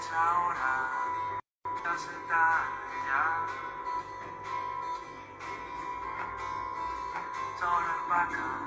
[0.00, 0.56] 潮浪，
[1.84, 2.34] 像是太
[3.06, 3.12] 阳，
[7.60, 8.59] 照亮八角。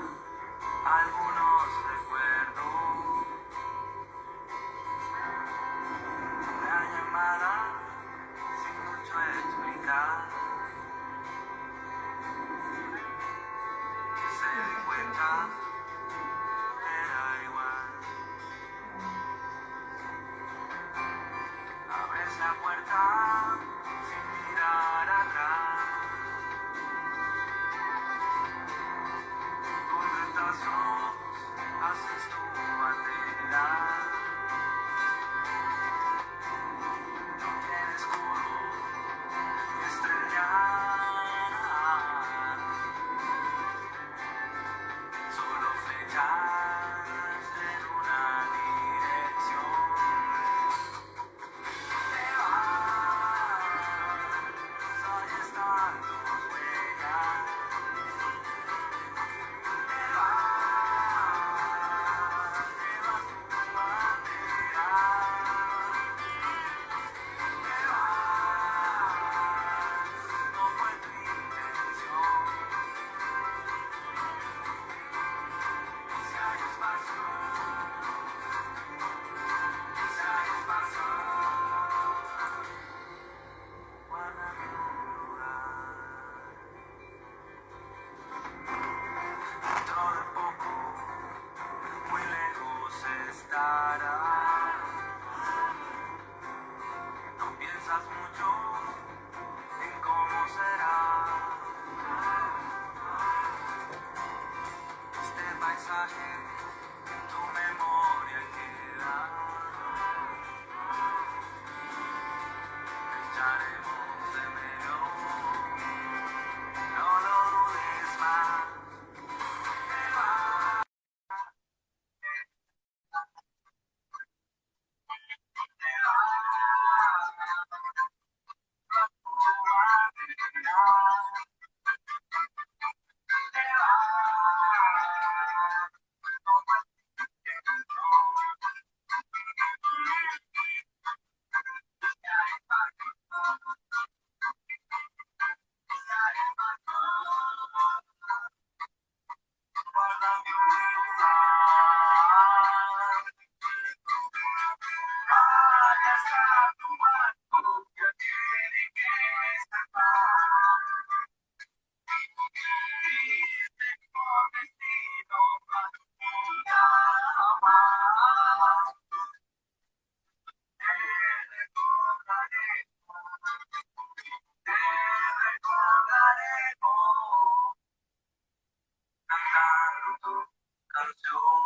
[181.04, 181.63] unto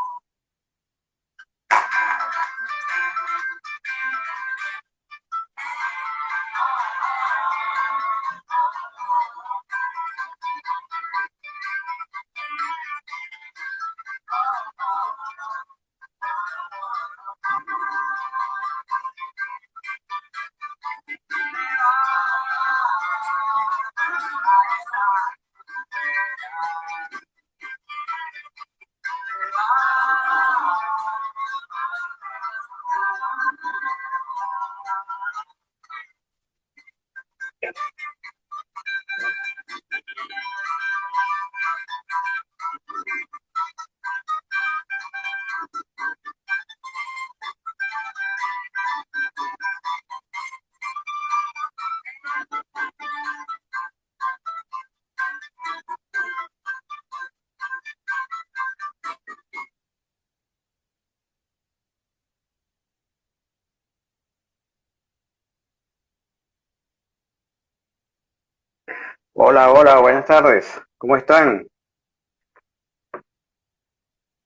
[69.50, 70.78] Hola, hola, buenas tardes.
[70.98, 71.66] ¿Cómo están?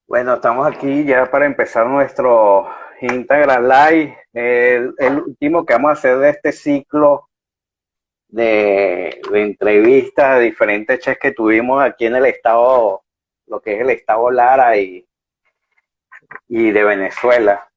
[0.07, 2.69] Bueno, estamos aquí ya para empezar nuestro
[3.01, 7.29] Instagram Live, el, último que vamos a hacer de este ciclo
[8.29, 13.03] de, entrevistas de diferentes chefs que tuvimos aquí en el estado,
[13.49, 15.05] lo que es el estado Lara y,
[16.47, 17.69] y de Venezuela.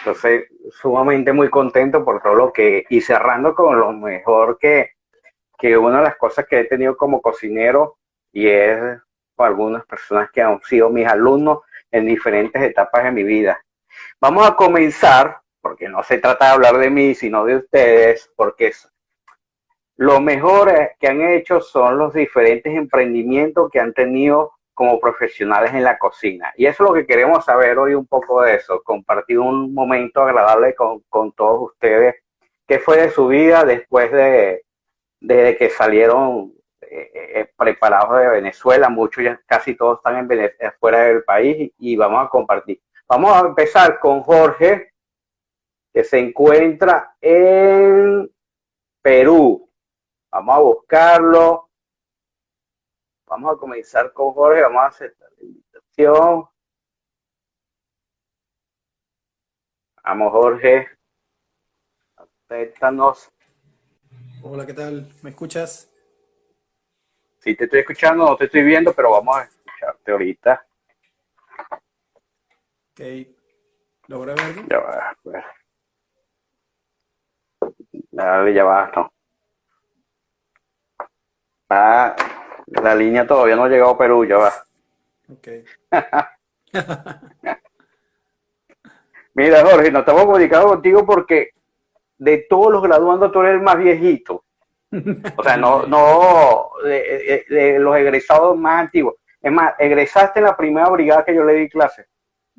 [0.00, 4.97] Entonces, sumamente muy contento por todo lo que, y cerrando con lo mejor que
[5.58, 7.96] que una de las cosas que he tenido como cocinero
[8.32, 8.78] y es
[9.34, 11.60] con algunas personas que han sido mis alumnos
[11.90, 13.60] en diferentes etapas de mi vida.
[14.20, 18.68] Vamos a comenzar porque no se trata de hablar de mí, sino de ustedes, porque
[18.68, 18.88] es,
[19.96, 25.82] lo mejor que han hecho son los diferentes emprendimientos que han tenido como profesionales en
[25.82, 26.52] la cocina.
[26.56, 30.22] Y eso es lo que queremos saber hoy un poco de eso, compartir un momento
[30.22, 32.14] agradable con, con todos ustedes.
[32.66, 34.62] ¿Qué fue de su vida después de,
[35.20, 38.88] de que salieron eh, eh, preparados de Venezuela?
[38.88, 42.80] Muchos, ya casi todos están en fuera del país y, y vamos a compartir.
[43.08, 44.92] Vamos a empezar con Jorge,
[45.92, 48.30] que se encuentra en
[49.02, 49.70] Perú.
[50.30, 51.70] Vamos a buscarlo.
[53.26, 56.48] Vamos a comenzar con Jorge, vamos a aceptar la invitación.
[60.02, 60.88] Vamos, Jorge.
[62.16, 63.30] Acéptanos.
[64.42, 65.08] Hola, ¿qué tal?
[65.22, 65.90] ¿Me escuchas?
[67.40, 70.66] Sí, te estoy escuchando, no te estoy viendo, pero vamos a escucharte ahorita.
[72.92, 73.00] Ok.
[74.06, 74.64] ¿Logra verlo?
[74.70, 75.44] Ya va, pues.
[78.10, 79.12] Dale, ya va, no.
[81.68, 82.14] Ah,
[82.66, 84.52] la línea todavía no ha llegado a Perú, ya va.
[85.30, 85.48] Ok.
[89.34, 91.50] Mira, Jorge, nos estamos comunicando contigo porque
[92.18, 94.44] de todos los graduandos tú eres el más viejito.
[95.36, 99.14] O sea, no, no de, de- de los egresados más antiguos.
[99.40, 102.06] Es más, egresaste en la primera brigada que yo le di clase.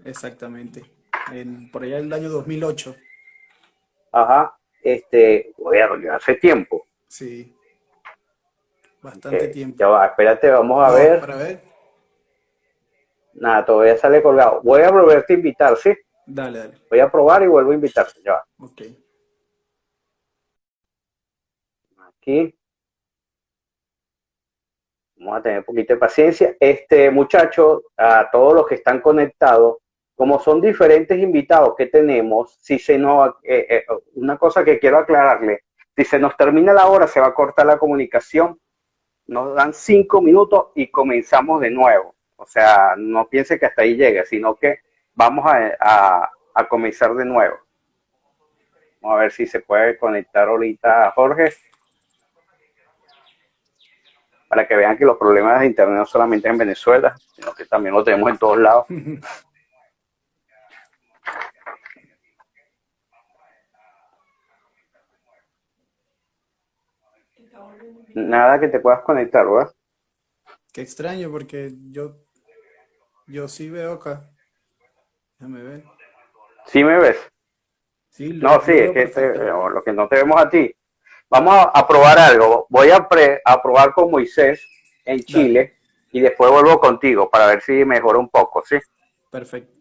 [0.06, 0.84] Exactamente.
[1.32, 2.96] En, por allá en el año 2008.
[4.12, 4.56] Ajá.
[4.82, 6.86] Este, bueno, hace tiempo.
[7.08, 7.54] Sí.
[9.02, 9.78] Bastante tiempo.
[9.80, 11.20] ya va, espérate, vamos a No, ver.
[11.20, 11.62] Para ver.
[13.34, 14.62] Nada, todavía sale colgado.
[14.64, 15.92] Voy a volverte a invitar, ¿sí?
[16.26, 16.78] Dale, dale.
[16.90, 18.22] Voy a probar y vuelvo a invitarte.
[18.24, 18.46] Ya va.
[18.60, 18.82] Ok.
[25.18, 26.56] Vamos a tener un poquito de paciencia.
[26.60, 29.78] Este muchacho, a todos los que están conectados,
[30.16, 33.86] como son diferentes invitados que tenemos, si se nos, eh, eh,
[34.16, 35.64] una cosa que quiero aclararle,
[35.96, 38.60] si se nos termina la hora, se va a cortar la comunicación,
[39.28, 42.16] nos dan cinco minutos y comenzamos de nuevo.
[42.38, 44.80] O sea, no piense que hasta ahí llegue, sino que
[45.14, 47.58] vamos a, a- a comenzar de nuevo.
[49.02, 51.54] Vamos a ver si se puede conectar ahorita a Jorge
[54.50, 57.94] para que vean que los problemas de internet no solamente en Venezuela, sino que también
[57.94, 58.86] lo tenemos en todos lados.
[68.16, 69.72] Nada que te puedas conectar, ¿verdad?
[70.74, 72.18] Qué extraño porque yo,
[73.28, 74.30] yo sí veo acá.
[75.38, 75.84] Déjame ver.
[76.66, 77.18] ¿Sí me ves?
[78.10, 80.74] Sí, lo- No, sí, es que te- lo que no te vemos a ti.
[81.30, 82.66] Vamos a, a probar algo.
[82.70, 84.66] Voy a, pre- a probar con Moisés
[85.06, 85.78] en Chile
[86.12, 88.78] y después vuelvo contigo para ver si mejora un poco, ¿sí?
[89.30, 89.74] Perfecto.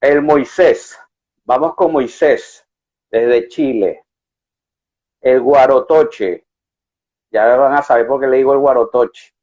[0.00, 0.98] El Moisés.
[1.44, 2.66] Vamos con Moisés
[3.10, 4.04] desde Chile.
[5.20, 6.46] El Guarotoche.
[7.30, 9.33] Ya van a saber por qué le digo el Guarotoche.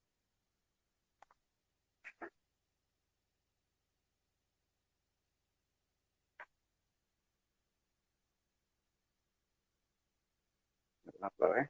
[11.21, 11.69] A ver.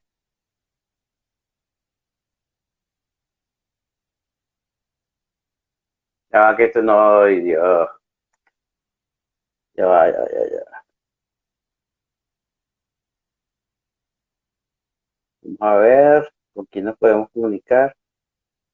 [6.32, 7.90] Ya va que esto no, ay, Dios.
[9.76, 10.82] Ya va, ya, ya, ya.
[15.44, 17.96] Vamos a ver con quién nos podemos comunicar.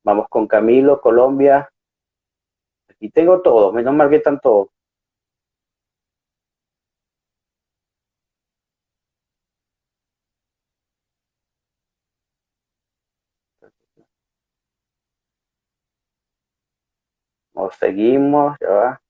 [0.04, 1.70] Vamos con Camilo, Colombia.
[2.90, 4.70] Aquí tengo todos, menos mal que están todos.
[17.80, 19.02] Seguimos, ya va.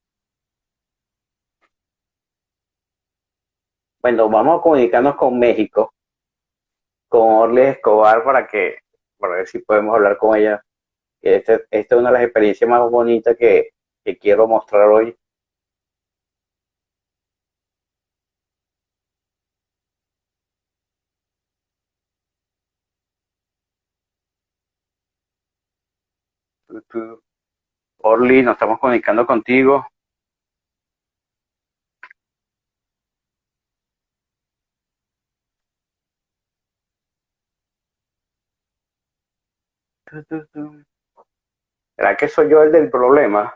[4.02, 5.92] Bueno, vamos a comunicarnos con México,
[7.08, 8.76] con Orly Escobar para que,
[9.18, 10.62] para ver si podemos hablar con ella.
[11.22, 13.70] Este- esta es una de las experiencias más bonitas que,
[14.04, 15.16] que quiero mostrar hoy.
[28.00, 29.86] Orly, nos estamos comunicando contigo.
[41.96, 43.54] ¿Será que soy yo el del problema?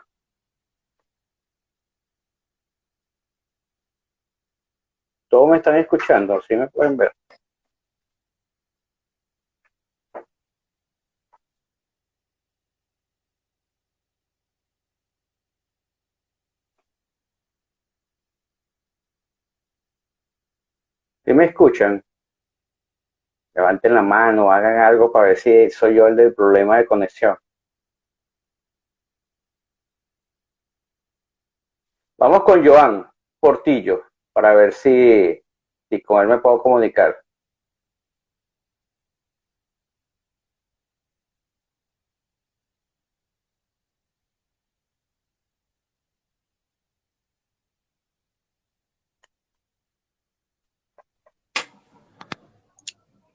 [5.29, 7.11] Todos me están escuchando, ¿sí me pueden ver?
[21.25, 22.03] ¿Sí me escuchan?
[23.55, 27.37] Levanten la mano, hagan algo para ver si soy yo el del problema de conexión.
[32.17, 34.03] Vamos con Joan Portillo
[34.33, 35.41] para ver si,
[35.89, 37.22] si con él me puedo comunicar.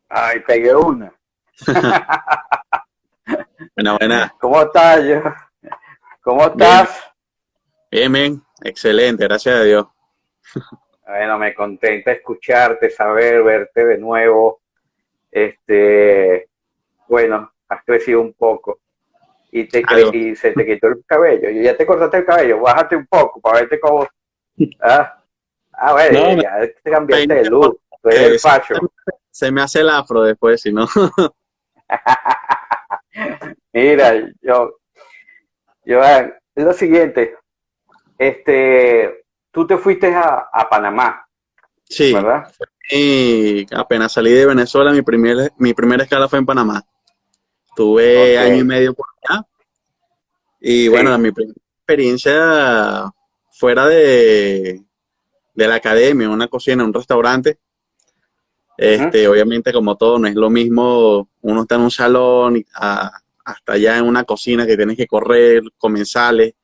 [0.08, 1.12] Ay, pegué una.
[3.76, 4.34] buena, buena.
[4.40, 5.22] ¿Cómo estás, yo?
[6.22, 7.12] ¿Cómo estás?
[7.90, 9.86] Bien, bien, excelente, gracias a Dios.
[11.06, 14.60] Bueno, me contenta escucharte, saber, verte de nuevo.
[15.30, 16.48] Este,
[17.06, 18.78] bueno, has crecido un poco
[19.50, 21.50] y, te, y se te quitó el cabello.
[21.50, 24.06] Y ya te cortaste el cabello, bájate un poco para verte cómo.
[24.80, 25.22] Ah,
[25.72, 27.76] ah bueno, ya te cambiaste de luz.
[28.05, 28.75] El facho
[29.38, 30.88] se me hace el afro después, si no.
[33.73, 34.81] Mira, yo,
[35.85, 37.37] yo, es lo siguiente,
[38.19, 41.25] este, tú te fuiste a, Panamá,
[41.85, 42.52] sí, ¿verdad?
[42.90, 46.85] Y apenas salí de Venezuela, mi, primer, mi primera escala fue en Panamá.
[47.76, 49.47] Tuve año y medio por allá.
[50.59, 53.09] Y bueno, mi primera experiencia
[53.52, 54.83] fuera de,
[55.55, 57.61] de la academia, una cocina, un restaurante,
[58.78, 63.99] este, Obviamente, como todo, no es lo mismo uno está en un salón hasta allá
[63.99, 66.54] en una cocina que tienes que correr, comensales,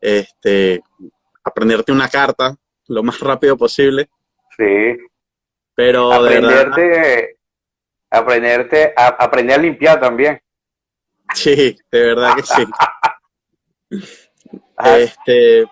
[0.00, 0.82] este,
[1.44, 2.56] aprenderte una carta
[2.88, 4.08] lo más rápido posible.
[4.56, 4.96] Sí.
[5.74, 7.38] Pero aprenderte,
[8.10, 10.40] aprenderte, a, aprender a limpiar también.
[11.34, 12.66] Sí, de verdad que sí.
[14.84, 15.64] este,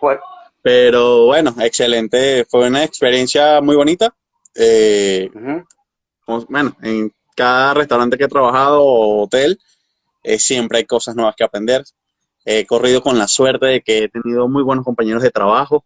[0.62, 4.14] pero bueno, excelente, fue una experiencia muy bonita.
[4.62, 5.30] Eh,
[6.48, 9.58] bueno, en cada restaurante que he trabajado o hotel,
[10.22, 11.82] eh, siempre hay cosas nuevas que aprender.
[12.44, 15.84] He corrido con la suerte de que he tenido muy buenos compañeros de trabajo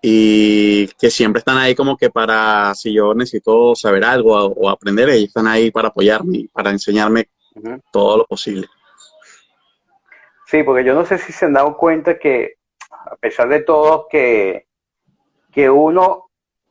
[0.00, 5.10] y que siempre están ahí como que para, si yo necesito saber algo o, aprender,
[5.10, 7.28] ellos están ahí para apoyarme, para enseñarme
[7.92, 8.68] todo lo posible.
[10.46, 12.54] Sí, porque yo no sé si se han dado cuenta que
[12.90, 14.66] a pesar de todo que,
[15.52, 16.25] que uno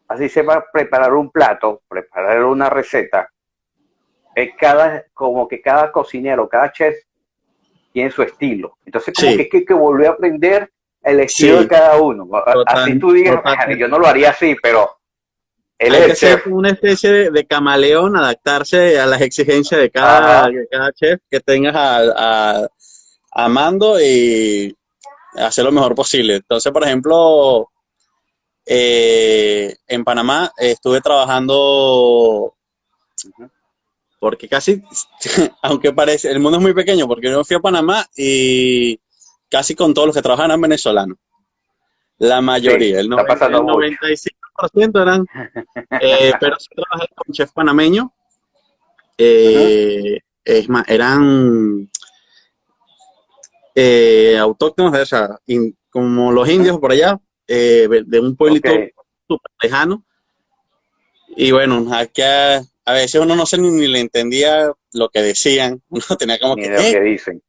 [0.08, 3.30] así se va a preparar un plato, preparar una receta,
[4.36, 6.96] es cada, como que cada cocinero, cada chef
[7.94, 8.78] tiene su estilo.
[8.86, 10.70] Entonces, como que hay que volver a aprender
[11.02, 12.28] el estilo de cada uno.
[12.66, 13.42] así tú digas,
[13.78, 14.90] yo no lo haría así, pero
[15.78, 20.92] él hay que ser una especie de, camaleón, adaptarse a las exigencias de cada, cada
[20.94, 22.68] chef que tengas a,
[23.32, 24.76] a mando y
[25.38, 26.36] hacer lo mejor posible.
[26.36, 27.70] Entonces, por ejemplo,
[28.66, 32.56] eh, en Panamá estuve trabajando
[34.20, 34.82] porque casi,
[35.62, 39.00] aunque parece, el mundo es muy pequeño, porque yo fui a Panamá y
[39.50, 41.18] casi con todos los que trabajan eran venezolanos.
[42.18, 45.26] La mayoría, el, 95% eran,
[46.02, 48.12] eh, pero sí trabajé con chef panameño.
[49.18, 51.90] Eh, es más, eran
[54.40, 55.38] autóctonos, o sea,
[55.90, 58.70] como los indios por allá, eh, de un pueblito
[59.28, 60.04] súper lejano.
[61.36, 66.04] Y bueno, aquí a, veces uno no se ni, le entendía lo que decían, uno
[66.18, 66.70] tenía como que...
[66.70, 67.44] Lo que dicen.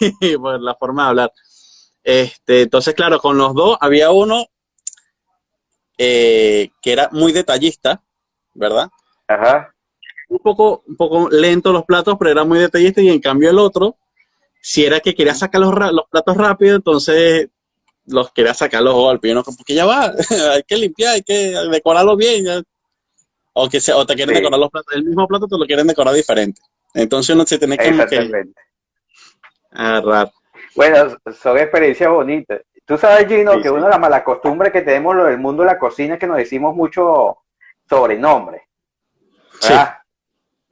[0.40, 1.32] por la forma de hablar.
[2.02, 4.46] Este, entonces, claro, con los dos había uno
[5.98, 8.02] eh, que era muy detallista,
[8.54, 8.88] ¿verdad?
[9.26, 9.74] Ajá.
[10.28, 13.58] Un poco, un poco lento los platos, pero era muy detallista, y en cambio el
[13.58, 13.96] otro,
[14.60, 17.48] si era que quería sacar los, los platos rápido, entonces
[18.08, 19.28] los quería sacar los golpes.
[19.28, 20.12] Y uno, porque ya va,
[20.54, 22.64] hay que limpiar, hay que decorarlo bien.
[23.52, 25.86] O, que se, o te quieren decorar los platos, el mismo plato te lo quieren
[25.86, 26.60] decorar diferente.
[26.94, 27.88] Entonces uno se tiene que,
[29.72, 30.30] agarrar.
[30.74, 32.60] Bueno, son experiencias bonitas.
[32.84, 35.66] Tú sabes, Gino, que una de las malas costumbres que tenemos en el mundo de
[35.66, 37.38] la cocina es que nos decimos mucho
[37.88, 38.62] sobrenombres.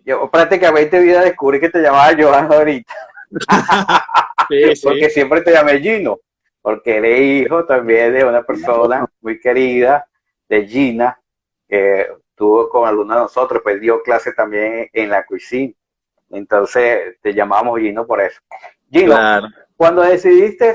[0.05, 2.95] Yo prácticamente voy a descubrir que te llamaba Joan ahorita.
[4.83, 6.21] Porque siempre te llamé Gino
[6.67, 10.05] porque eres hijo también de una persona muy querida,
[10.49, 11.17] de Gina,
[11.69, 15.77] que tuvo con algunos de nosotros, pues dio clase también en la cuisine.
[16.29, 18.41] Entonces te llamamos Gino por eso.
[18.91, 19.17] Gino,
[19.77, 20.75] cuando decidiste,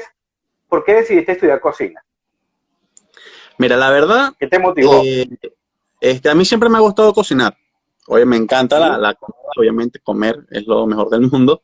[0.70, 2.02] ¿por qué decidiste estudiar cocina?
[3.58, 4.32] Mira, la verdad.
[4.40, 5.02] ¿Qué te motivó?
[5.04, 5.28] Eh,
[6.00, 7.54] este, a mí siempre me ha gustado cocinar.
[8.08, 9.18] Oye, me encanta la, la
[9.58, 11.64] obviamente comer es lo mejor del mundo.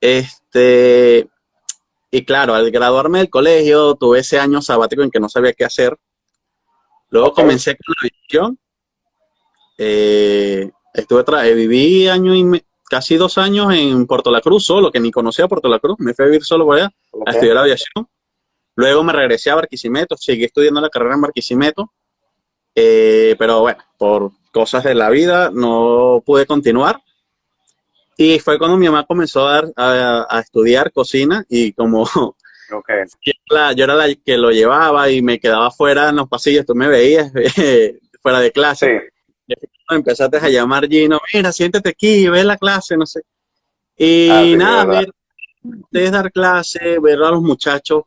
[0.00, 1.28] Este,
[2.10, 5.64] y claro, al graduarme del colegio, tuve ese año sabático en que no sabía qué
[5.64, 5.96] hacer.
[7.10, 8.58] Luego comencé con la aviación.
[9.78, 14.64] Eh, estuve tra- eh, viví año y me- casi dos años en Puerto La Cruz
[14.66, 15.96] solo, que ni conocía Puerto La Cruz.
[16.00, 16.90] Me fui a vivir solo por allá
[17.26, 18.06] a estudiar aviación.
[18.76, 21.92] Luego me regresé a Barquisimeto, seguí estudiando la carrera en Barquisimeto,
[22.74, 27.00] eh, pero bueno, por cosas de la vida no pude continuar.
[28.22, 32.04] Y fue cuando mi mamá comenzó a, dar- a, a estudiar cocina y como
[33.74, 36.86] yo era la- que lo llevaba y me quedaba fuera en los pasillos, tú me
[36.86, 37.32] veías
[38.22, 39.00] fuera de clase.
[39.48, 39.54] Sí.
[39.88, 43.22] Empezaste a llamar Gino, mira, siéntate aquí, ve la clase, no sé.
[43.96, 45.10] Y Ah, sí, nada, ver,
[45.62, 48.02] ustedes dar clase, ver a los muchachos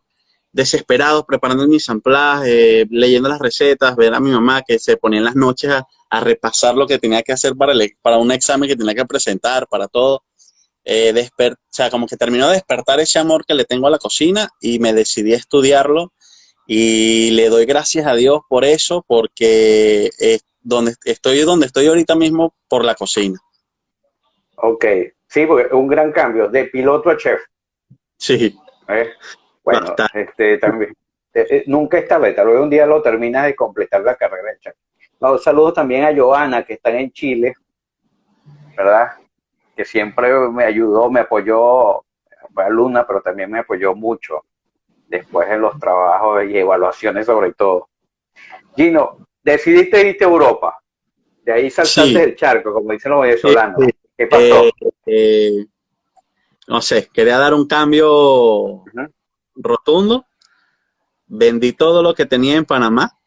[0.51, 5.17] desesperados preparando mis ensamblajes, eh, leyendo las recetas, ver a mi mamá que se ponía
[5.17, 8.31] en las noches a, a repasar lo que tenía que hacer para, el, para un
[8.31, 10.23] examen que tenía que presentar, para todo.
[10.85, 13.89] Eh, desper- o sea, como que terminó de despertar ese amor que le tengo a
[13.89, 16.13] la cocina y me decidí a estudiarlo
[16.67, 20.09] y le doy gracias a Dios por eso, porque
[20.61, 23.39] donde estoy donde estoy ahorita mismo por la cocina.
[24.57, 24.85] Ok.
[25.27, 27.39] Sí, porque es un gran cambio de piloto a chef.
[28.17, 28.55] Sí,
[28.87, 29.09] ¿eh?
[29.63, 30.21] Bueno, Bastante.
[30.21, 30.93] este también.
[31.33, 34.51] eh, eh, nunca es tarde, tal vez un día lo terminas de completar la carrera
[34.51, 34.75] de chef.
[35.23, 37.53] No, saludos también a Joana, que están en Chile,
[38.75, 39.13] ¿verdad?
[39.73, 42.03] Que siempre me ayudó, me apoyó,
[42.53, 44.43] fue alumna, pero también me apoyó mucho
[45.07, 47.87] después en los trabajos y evaluaciones sobre todo.
[48.75, 50.77] Gino, decidiste irte a Europa.
[51.45, 52.15] De ahí saltaste Sí.
[52.17, 53.79] el charco, como dicen los venezolanos.
[53.79, 54.65] Sí, ¿Qué pasó?
[54.65, 54.71] Eh,
[55.05, 55.65] eh,
[56.67, 58.83] no sé, quería dar un cambio
[59.55, 60.25] rotundo.
[61.27, 63.17] Vendí todo lo que tenía en Panamá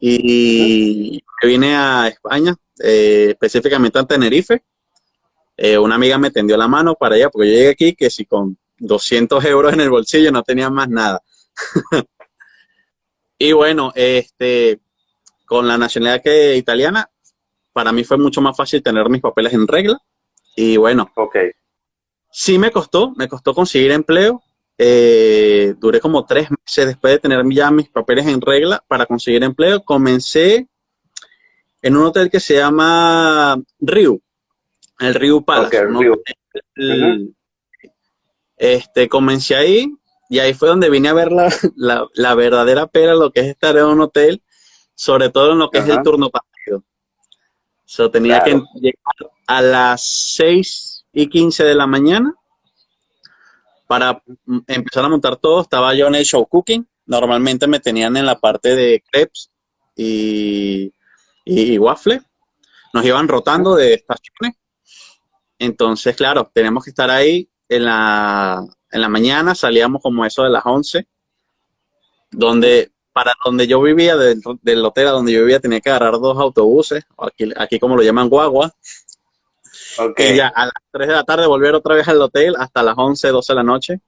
[0.00, 4.62] y vine a España, eh, específicamente a Tenerife.
[5.56, 8.26] Eh, una amiga me tendió la mano para allá, porque yo llegué aquí que si
[8.26, 11.22] con 200 euros en el bolsillo no tenía más nada.
[13.38, 14.80] y bueno, este,
[15.46, 17.10] con la nacionalidad que italiana,
[17.72, 19.98] para mí fue mucho más fácil tener mis papeles en regla.
[20.56, 21.36] Y bueno, Ok.
[22.30, 24.42] sí me costó, me costó conseguir empleo.
[24.78, 29.42] Eh, duré como tres meses después de tener ya mis papeles en regla para conseguir
[29.42, 29.82] empleo.
[29.82, 30.68] Comencé
[31.82, 34.20] en un hotel que se llama Riu,
[34.98, 35.70] el Riu Palace.
[38.58, 39.86] Este, comencé ahí
[40.28, 43.46] y ahí fue donde vine a ver la, la, la verdadera pera, lo que es
[43.46, 44.42] estar en un hotel,
[44.94, 46.82] sobre todo en lo que es el turno partido.
[47.84, 48.64] So, tenía Claro.
[48.74, 52.34] que llegar a las 6 y 15 de la mañana
[53.86, 55.62] para mm, empezar a montar todo.
[55.62, 56.86] Estaba yo en el show cooking.
[57.06, 59.50] Normalmente me tenían en la parte de crepes
[59.94, 60.92] y,
[61.44, 62.20] y waffle.
[62.92, 64.56] Nos iban rotando de estaciones.
[65.58, 69.54] Entonces, claro, teníamos que estar ahí en la, en la mañana.
[69.54, 71.06] Salíamos como eso de las 11.
[72.32, 76.14] Donde, para donde yo vivía, del, del hotel a donde yo vivía, tenía que agarrar
[76.14, 77.04] dos autobuses.
[77.18, 78.74] Aquí, aquí como lo llaman guagua.
[79.98, 80.20] Ok.
[80.20, 82.94] Y ya a las 3 de la tarde volver otra vez al hotel hasta las
[82.96, 84.00] 11, 12 de la noche.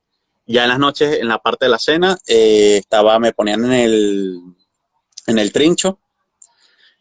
[0.46, 3.72] Ya en las noches, en la parte de la cena, eh, estaba, me ponían en
[3.72, 4.38] el,
[5.26, 5.98] en el trincho.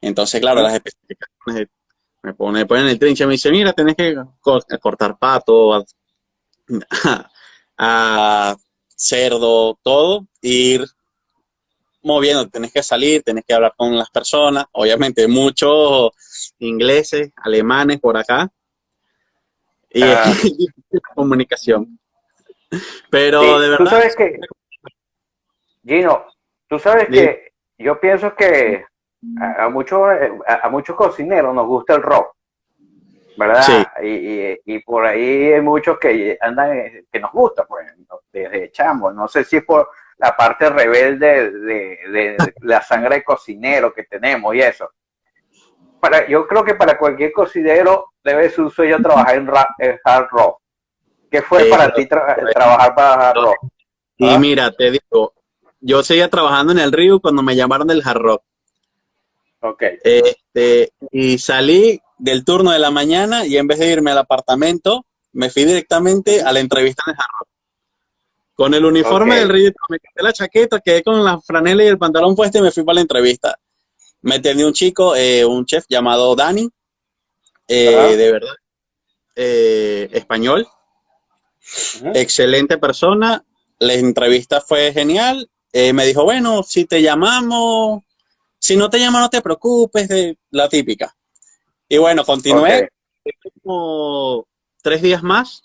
[0.02, 1.68] Entonces, claro, las especificaciones,
[2.24, 5.18] me pone, me ponen en el trincho y me dice, mira, tenés que co- cortar
[5.18, 5.84] pato, a,
[7.78, 8.56] a
[8.96, 10.86] cerdo, todo, ir
[12.04, 16.12] moviendo, tenés que salir, tenés que hablar con las personas, obviamente muchos
[16.60, 18.50] ingleses, alemanes por acá,
[19.90, 20.24] y Ah.
[21.16, 22.00] comunicación.
[23.10, 24.40] Pero Sí, de Tú verdad, sabes que,
[25.86, 26.26] Gino,
[26.68, 27.22] tú sabes Dime.
[27.22, 28.86] que yo pienso que
[29.40, 30.02] a, a muchos
[30.48, 32.36] a, a muchos cocineros nos gusta el rock,
[33.38, 33.62] ¿verdad?
[33.64, 33.84] Sí.
[34.04, 37.88] Y, y- y por ahí hay muchos que andan que nos gusta, pues,
[38.34, 39.12] desde chamo.
[39.12, 43.94] No sé si es por la parte rebelde de, de- de la sangre de cocinero
[43.94, 44.92] que tenemos y eso.
[46.10, 50.00] Para, yo creo que para cualquier cocinero debe ser un sueño trabajar en, ra- en
[50.06, 50.60] hard rock.
[51.30, 53.58] ¿Qué fue Sí, para ti tra- trabajar para hard rock?
[54.18, 54.40] y ¿Ah?
[54.40, 55.34] mira, te digo,
[55.82, 58.44] yo seguía trabajando en el río cuando me llamaron del Hard Rock.
[59.60, 59.84] Ok.
[60.04, 65.06] Este, y salí del turno de la mañana y en vez de irme al apartamento,
[65.34, 67.48] me fui directamente a la entrevista en el Hard Rock.
[68.56, 71.98] Con el uniforme del río, me quité la chaqueta, quedé con la franela y el
[72.00, 73.56] pantalón puesto y me fui para la entrevista.
[74.22, 76.70] Me atendió un chico, eh, un chef llamado Dani,
[77.68, 78.54] eh, de verdad,
[79.36, 80.68] eh, español,
[82.16, 83.44] excelente persona.
[83.80, 85.50] La entrevista fue genial.
[85.72, 88.02] Eh, me dijo, bueno, si te llamamos,
[88.58, 91.16] si no te llama, no te preocupes, de la típica.
[91.90, 92.90] Y bueno, continué
[93.64, 94.48] como
[94.82, 95.62] tres días más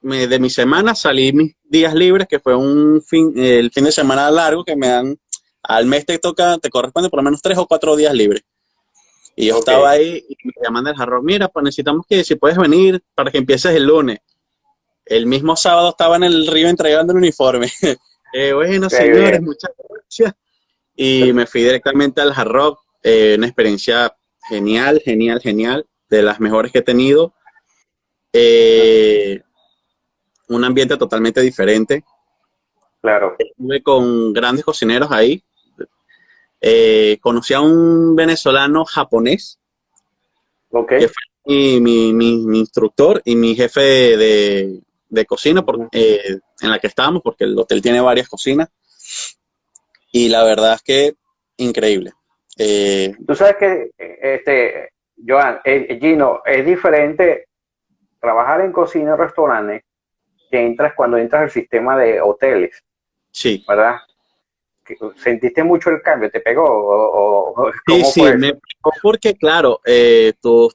[0.00, 3.92] me- de mi semana, salí mis días libres, que fue un fin, el fin de
[3.92, 5.18] semana largo que me dan,
[5.68, 8.42] al mes te toca, te corresponde por lo menos tres o cuatro días libres.
[9.36, 12.56] Y yo estaba ahí y me llaman del jarro, mira, pues necesitamos que si puedes
[12.56, 14.18] venir para que empieces el lunes.
[15.04, 17.70] El mismo sábado estaba en el río entregando el uniforme.
[18.32, 20.34] eh, bueno, señores, muchas gracias.
[20.96, 24.12] Y me fui directamente al Rock, eh, una experiencia
[24.48, 27.34] genial, genial, genial, de las mejores que he tenido.
[28.32, 29.40] Eh,
[30.48, 32.04] un ambiente totalmente diferente.
[33.02, 33.36] Claro.
[33.38, 35.44] Estuve con grandes cocineros ahí.
[36.60, 39.58] Eh, conocí a un venezolano japonés,
[40.70, 41.00] okay.
[41.00, 46.70] que fue mi, mi, mi, instructor y mi jefe de, de cocina por, eh, en
[46.70, 48.68] la que estábamos, porque el hotel tiene varias cocinas.
[50.12, 51.14] Y la verdad es que
[51.58, 52.12] increíble.
[52.58, 54.90] Eh, Tú sabes que, este,
[55.26, 57.46] Joan, eh, Gino, es diferente
[58.20, 59.84] trabajar en cocina en restaurantes
[60.50, 62.82] que entras cuando entras al sistema de hoteles.
[63.30, 63.64] Sí.
[63.68, 63.96] ¿Verdad?
[65.16, 66.30] ¿Sentiste mucho el cambio?
[66.30, 66.64] ¿Te pegó?
[66.64, 70.70] ¿O, o sí, sí, me pegó porque, claro, eh, tú,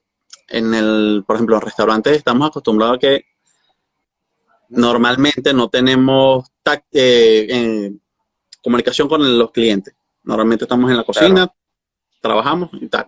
[0.50, 3.26] en el, por ejemplo, en restaurantes estamos acostumbrados a que
[4.70, 6.46] normalmente no tenemos
[6.92, 7.92] eh,
[8.62, 9.96] comunicación con los clientes.
[10.24, 11.54] Normalmente estamos en la cocina, claro.
[12.22, 13.08] trabajamos y tal.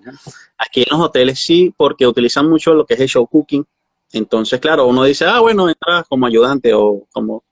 [0.57, 3.65] Aquí en los hoteles sí, porque utilizan mucho lo que es el show cooking.
[4.11, 7.43] Entonces, claro, uno dice, ah, bueno, entras como ayudante o como...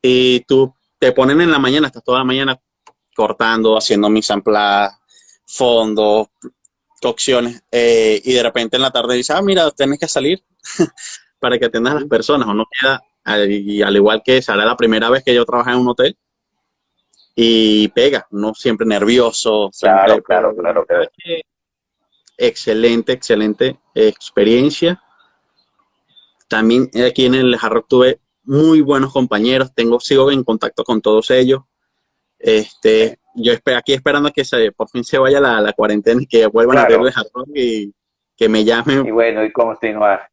[0.00, 2.60] Y tú te ponen en la mañana, estás toda la mañana
[3.14, 4.98] cortando, haciendo mis ampladas,
[5.46, 6.28] fondos,
[7.00, 10.42] cocciones, eh, y de repente en la tarde dices, ah, mira, tienes que salir
[11.40, 13.02] para que atiendas a las personas, o no queda,
[13.46, 16.16] y al igual que será la primera vez que yo trabajé en un hotel,
[17.34, 19.70] y pega, no siempre nervioso.
[19.78, 21.08] Claro, siempre, claro, claro, claro.
[22.38, 25.02] Excelente, excelente experiencia.
[26.48, 31.30] También aquí en el Jarro tuve muy buenos compañeros, tengo, sigo en contacto con todos
[31.30, 31.60] ellos.
[32.38, 36.46] Este, yo aquí esperando que se, por fin se vaya la, la cuarentena y que
[36.46, 36.94] vuelvan claro.
[36.94, 37.94] a ver el Jarro y
[38.36, 39.06] que me llamen.
[39.06, 40.28] Y bueno, y continuar.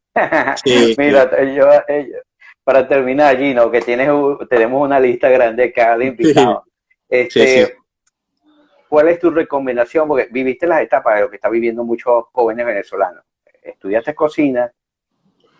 [0.64, 1.54] Sí, Mira, sí.
[1.54, 2.18] Yo, yo,
[2.62, 4.08] para terminar, Gino, que tienes,
[4.48, 6.62] tenemos una lista grande de invitados.
[6.64, 6.70] Sí.
[7.08, 7.76] Este,
[8.88, 10.08] ¿Cuál es tu recomendación?
[10.08, 13.24] Porque viviste las etapas de lo que están viviendo muchos jóvenes venezolanos.
[13.62, 14.70] Estudiaste cocina,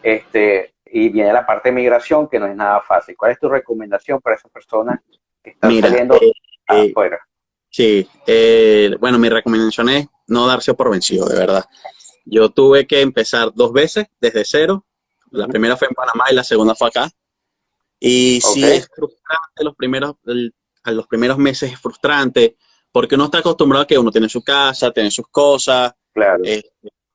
[0.02, 3.16] este, y viene la parte de migración, que no es nada fácil.
[3.16, 5.00] ¿Cuál es tu recomendación para esas personas
[5.42, 6.33] que están Mira, saliendo eh,
[6.68, 7.18] afuera?
[7.68, 11.64] Sí, eh, bueno, mi recomendación es no darse por vencido, de verdad.
[12.24, 14.87] Yo tuve que empezar dos veces desde cero.
[15.33, 17.11] La primera fue en Panamá y la segunda fue acá.
[17.98, 18.62] Y okay.
[18.62, 20.54] sí es frustrante los primeros, el,
[20.85, 22.57] a los primeros meses es frustrante
[22.92, 25.92] porque uno está acostumbrado a que uno tiene su casa, tiene sus cosas.
[26.12, 26.44] Claro.
[26.44, 26.62] Eh,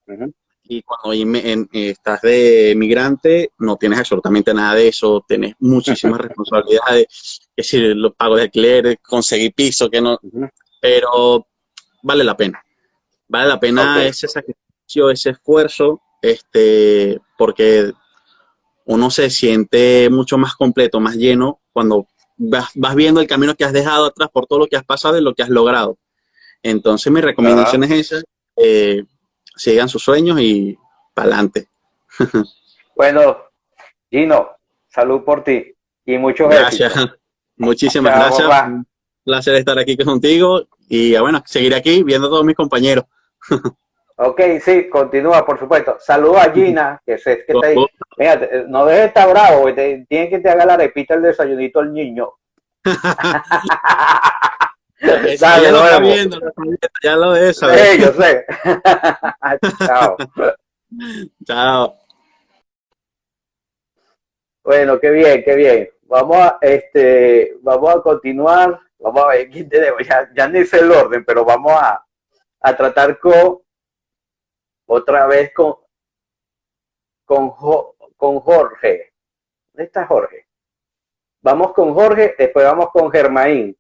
[0.08, 0.34] uh -huh.
[0.72, 6.22] Y cuando en, en, estás de migrante, no tienes absolutamente nada de eso, tienes muchísimas
[6.22, 10.20] responsabilidades, es decir, los pagos de alquiler, conseguir piso, que no,
[10.80, 11.48] pero
[12.04, 12.62] vale la pena.
[13.28, 14.10] Vale la pena okay.
[14.10, 17.92] ese sacrificio, ese esfuerzo, este, porque
[18.86, 23.66] uno se siente mucho más completo, más lleno cuando vas, vas, viendo el camino que
[23.66, 25.98] has dejado atrás por todo lo que has pasado y lo que has logrado.
[26.62, 28.24] Entonces mi recomendación es esa,
[28.56, 29.04] eh,
[29.60, 30.78] sigan sus sueños y
[31.14, 31.68] para adelante.
[32.96, 33.38] bueno,
[34.10, 34.52] Gino,
[34.88, 36.96] salud por ti y muchos gracias.
[36.96, 37.20] Éxitos.
[37.58, 38.48] Muchísimas Chao, gracias.
[38.48, 38.68] Papá.
[38.68, 38.88] Un
[39.26, 43.06] placer estar aquí contigo y bueno, seguir aquí viendo a todos mis compañeros.
[44.22, 45.96] Ok, sí, continúa, por supuesto.
[45.98, 47.78] Saludos a Gina, que sé que está ahí.
[48.18, 51.80] Mira, no dejes de estar bravo, te, tiene que te haga la repita el desayunito
[51.80, 52.30] al niño.
[55.02, 56.40] Dale, ya, lo está viendo,
[57.04, 57.70] ya lo eso.
[57.70, 58.46] Sí, yo sé.
[59.86, 60.18] Chao.
[61.46, 61.98] Chao.
[64.64, 65.90] Bueno, qué bien, qué bien.
[66.04, 68.80] Vamos a, este, vamos a continuar.
[69.00, 70.06] Vamos a ver quién tenemos.
[70.06, 72.06] Ya, ya ni sé el orden, pero vamos a,
[72.60, 73.62] a tratar con
[74.86, 75.76] otra vez con,
[77.26, 77.52] con,
[78.18, 79.14] con Jorge.
[79.72, 80.48] ¿Dónde está Jorge?
[81.42, 83.78] Vamos con Jorge, después vamos con Germaín.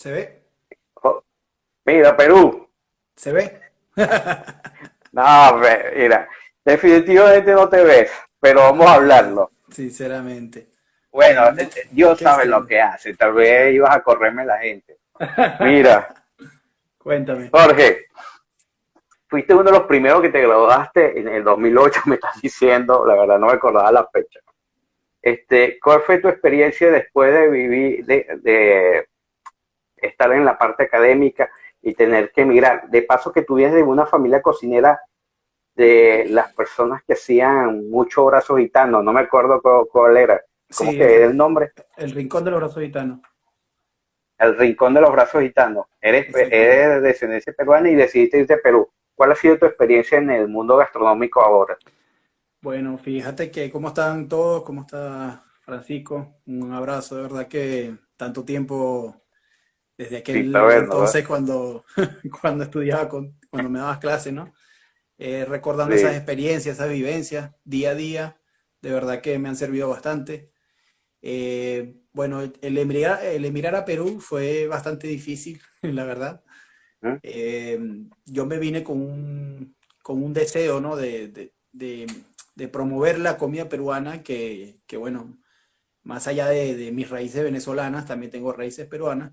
[0.00, 0.42] ¿Se ve?
[1.84, 2.66] Mira, Perú.
[3.14, 3.60] ¿Se ve?
[5.12, 5.60] no,
[5.94, 6.26] mira,
[6.64, 8.10] definitivamente no te ves,
[8.40, 9.50] pero vamos a hablarlo.
[9.68, 10.68] Sinceramente.
[11.12, 11.42] Bueno,
[11.90, 13.14] Dios sabe lo que hace.
[13.14, 14.96] Tal vez ibas a correrme la gente.
[15.60, 16.14] Mira.
[16.96, 17.50] Cuéntame.
[17.50, 18.06] Jorge,
[19.28, 23.04] fuiste uno de los primeros que te graduaste en el 2008, me estás diciendo.
[23.04, 24.40] La verdad, no me acordaba la fecha.
[25.20, 29.10] Este, ¿Cuál fue tu experiencia después de vivir, de, de
[30.02, 31.50] estar en la parte académica
[31.82, 32.88] y tener que emigrar?
[32.90, 35.00] De paso que tuvieras de una familia cocinera
[35.74, 40.42] de las personas que hacían mucho brazo gitano, no me acuerdo cuál, cuál era.
[40.76, 41.72] ¿Cómo sí, que era el nombre?
[41.96, 43.20] El Rincón de los Brazos Gitanos.
[44.38, 45.86] el rincón de los brazos gitanos.
[46.00, 48.90] Eres, eres de descendencia peruana y decidiste irte a Perú.
[49.14, 51.76] ¿Cuál ha sido tu experiencia en el mundo gastronómico ahora?
[52.62, 56.36] Bueno, fíjate que cómo están todos, cómo está Francisco.
[56.46, 59.14] Un abrazo, de verdad que tanto tiempo
[60.00, 61.84] desde aquel entonces cuando,
[62.40, 64.50] cuando estudiaba, con, cuando me dabas clases, ¿no?
[65.18, 68.40] Eh, recordando esas experiencias, esas vivencias, día a día,
[68.80, 70.48] de verdad que me han servido bastante.
[71.20, 76.42] Eh, bueno, el emigrar, el emigrar a Perú fue bastante difícil, la verdad.
[77.02, 77.16] ¿Mm?
[77.22, 77.78] Eh,
[78.24, 80.96] yo me vine con un, con un deseo, ¿no?
[80.96, 82.06] De, de,
[82.54, 85.38] de, promover la comida peruana, que, que bueno,
[86.02, 89.32] más allá de, mis raíces venezolanas, también tengo raíces peruanas.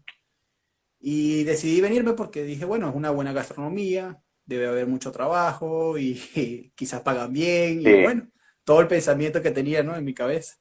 [1.00, 6.16] Y decidí venirme porque dije, bueno, es una buena gastronomía, debe haber mucho trabajo y,
[6.76, 7.82] quizás pagan bien.
[7.82, 8.28] Y bueno,
[8.64, 9.96] todo el pensamiento que tenía ¿no?
[9.96, 10.58] en mi cabeza.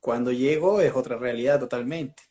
[0.00, 2.22] Cuando llego es otra realidad totalmente.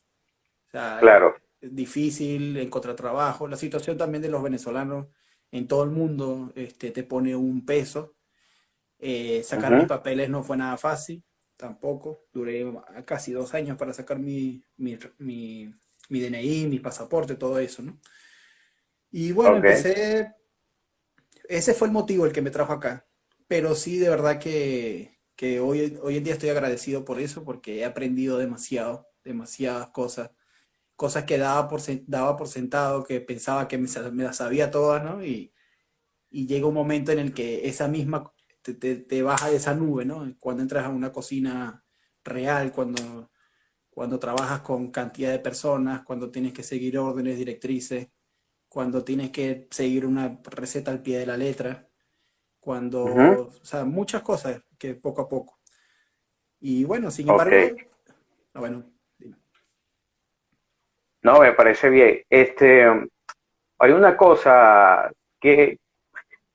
[0.70, 1.36] claro.
[1.60, 3.48] Es difícil encontrar trabajo.
[3.48, 5.08] La situación también de los venezolanos
[5.50, 8.16] en todo el mundo este, te pone un peso.
[9.00, 11.24] Eh, sacar mis papeles no fue nada fácil,
[11.56, 12.26] tampoco.
[12.34, 12.66] Duré
[13.06, 15.74] casi dos años para sacar mi, mi, mi,
[16.10, 18.00] mi DNI, mi pasaporte, todo eso, ¿no?
[19.12, 20.34] Y bueno, empecé.
[21.48, 23.06] Ese fue el motivo el que me trajo acá.
[23.48, 27.80] Pero sí, de verdad que que hoy, hoy en día estoy agradecido por eso, porque
[27.80, 30.32] he aprendido demasiado, demasiadas cosas,
[30.96, 33.88] cosas que daba por, daba por sentado, que pensaba que me,
[34.24, 35.24] las sabía todas, ¿no?
[35.26, 35.54] Y,
[36.30, 40.06] y, llega un momento en el que esa misma te, te, baja de esa nube,
[40.06, 40.26] ¿no?
[40.40, 41.84] Cuando entras a una cocina
[42.24, 43.32] real, cuando,
[43.94, 48.10] cuando trabajas con cantidad de personas, cuando tienes que seguir órdenes, directrices,
[48.68, 51.88] cuando tienes que seguir una receta al pie de la letra,
[52.60, 55.60] cuando, o sea, muchas cosas que poco a poco.
[56.60, 57.56] Y bueno, sin embargo,
[58.54, 58.86] ah, bueno,
[61.22, 62.24] No, me parece bien.
[62.30, 62.86] Este,
[63.78, 65.78] hay una cosa que,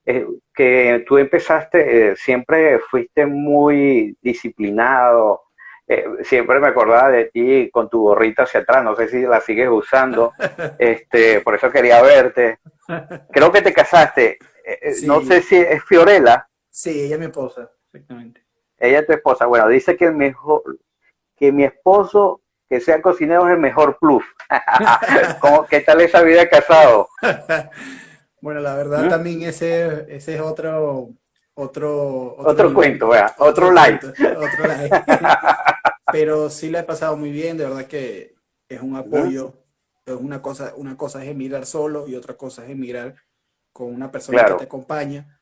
[0.06, 5.47] eh, que tú empezaste, eh, siempre fuiste muy disciplinado,
[5.88, 9.40] eh, siempre me acordaba de ti con tu gorrita hacia atrás, no sé si la
[9.40, 10.32] sigues usando,
[10.78, 12.58] este, por eso quería verte.
[13.30, 14.38] Creo que te casaste,
[15.04, 16.48] no sé si es Fiorella.
[16.70, 17.70] Sí, ella es mi esposa.
[17.92, 18.44] Exactamente.
[18.78, 19.46] Ella es tu esposa.
[19.46, 20.62] Bueno, dice que el mejor,
[21.36, 24.24] que mi esposo que sea cocinero es el mejor plus.
[25.40, 27.08] ¿Cómo, ¿Qué tal esa vida de casado?
[28.40, 29.08] bueno, la verdad ¿Mm?
[29.08, 31.08] también ese, ese es otro,
[31.54, 33.68] otro, otro, cuento, vea, otro.
[33.68, 34.06] Otro like.
[36.12, 38.34] Pero sí le he pasado muy bien, de verdad que
[38.68, 39.54] es un apoyo.
[40.06, 43.14] Es una cosa, una cosa es emigrar solo y otra cosa es emigrar
[43.72, 45.38] con una persona que te acompaña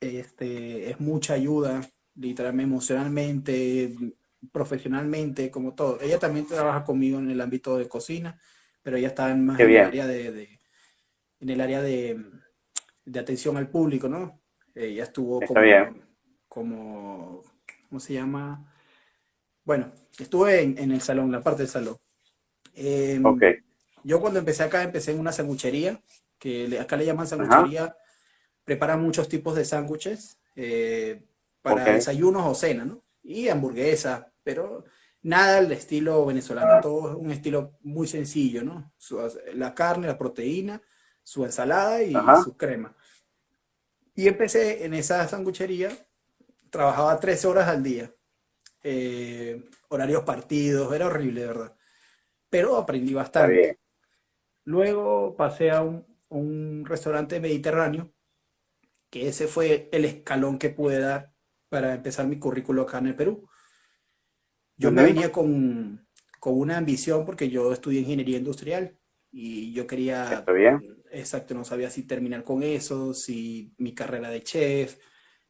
[0.00, 1.80] este, es mucha ayuda,
[2.14, 3.94] literalmente, emocionalmente,
[4.52, 6.00] profesionalmente, como todo.
[6.00, 8.38] Ella también trabaja conmigo en el ámbito de cocina,
[8.82, 10.60] pero ella está en más en el área de,
[11.40, 12.24] en el área de,
[13.18, 14.40] atención al público, ¿no?
[14.74, 15.60] Ella estuvo como,
[16.46, 17.42] como,
[17.88, 18.67] ¿cómo se llama?
[19.68, 21.98] Bueno, estuve en, el salón, la parte del salón.
[22.74, 23.22] Em,
[24.02, 26.00] yo cuando empecé acá, empecé en una sanguchería,
[26.38, 27.94] que acá le llaman sanguchería
[28.64, 31.22] prepara muchos tipos de sándwiches eh,
[31.60, 33.02] para desayunos o cena, ¿no?
[33.22, 34.86] Y hamburguesas, pero
[35.20, 38.90] nada al estilo venezolano, todo un estilo muy sencillo, ¿no?
[39.52, 40.80] la carne, la proteína,
[41.22, 42.96] su ensalada y su crema.
[44.14, 45.90] Y empecé en esa sanguchería,
[46.70, 48.10] trabajaba tres horas al día,
[48.82, 51.76] eh, horarios partidos, era horrible, de verdad.
[52.48, 53.78] Pero aprendí bastante.
[54.64, 58.12] Luego pasé a un, un restaurante mediterráneo
[59.10, 61.32] que ese fue el escalón que pude dar
[61.68, 63.48] para empezar mi currículo acá en el Perú.
[64.76, 66.06] Yo me venía con,
[66.44, 68.96] una ambición porque yo estudié ingeniería industrial
[69.30, 70.44] y yo quería,
[71.10, 74.98] exacto, no sabía si terminar con eso, si mi carrera de chef.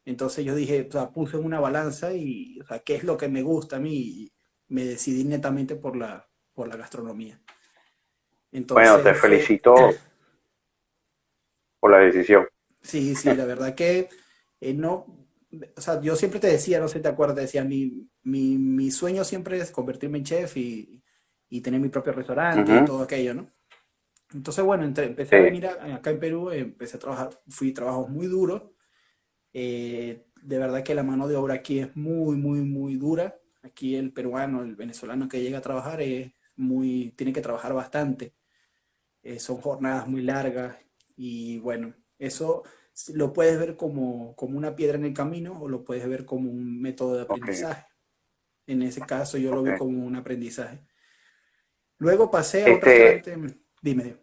[0.05, 3.17] Entonces yo dije, o sea, puse en una balanza y, o sea, ¿qué es lo
[3.17, 3.93] que me gusta a mí?
[3.95, 4.33] Y
[4.69, 7.41] me decidí netamente por la, por la gastronomía.
[8.51, 9.75] Entonces, bueno, te felicito
[11.79, 12.47] por la decisión.
[12.81, 14.09] Sí, sí, la verdad que
[14.61, 15.27] eh, no,
[15.75, 18.91] o sea, yo siempre te decía, no sé si te acuerdas, decía, mi, mi, mi
[18.91, 21.03] sueño siempre es convertirme en chef y,
[21.49, 23.49] y tener mi propio restaurante y todo aquello, ¿no?
[24.33, 28.63] Entonces, bueno, empecé a venir acá en Perú, empecé a trabajar, fui trabajos muy duros.
[29.53, 33.35] Eh, de verdad que la mano de obra aquí es muy, muy, muy dura.
[33.63, 38.33] Aquí el peruano, el venezolano que llega a trabajar es muy, tiene que trabajar bastante.
[39.21, 40.77] Eh, son jornadas muy largas
[41.17, 42.63] y bueno, eso
[43.13, 46.81] lo puedes ver como, una piedra en el camino o lo puedes ver como un
[46.81, 47.85] método de aprendizaje.
[48.67, 50.79] En ese caso yo lo veo como un aprendizaje.
[51.97, 53.59] Luego pasé a otro este, restaurante.
[53.81, 54.17] Dime.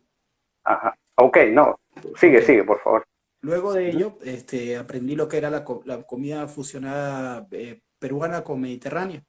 [0.64, 0.96] Ajá.
[1.16, 1.78] Ok, no.
[2.16, 3.06] Sigue, sigue, por favor.
[3.46, 9.24] Luego de ello, este, aprendí lo que era la, comida fusionada eh, peruana con mediterránea.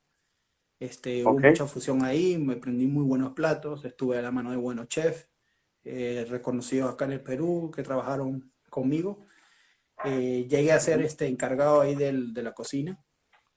[0.80, 4.58] Este, Hubo mucha fusión ahí, me aprendí muy buenos platos, estuve a la mano de
[4.58, 5.30] buenos chefs,
[5.84, 9.24] eh, reconocidos acá en el Perú, que trabajaron conmigo.
[10.04, 13.00] Eh, llegué a ser este, encargado ahí del, de la cocina.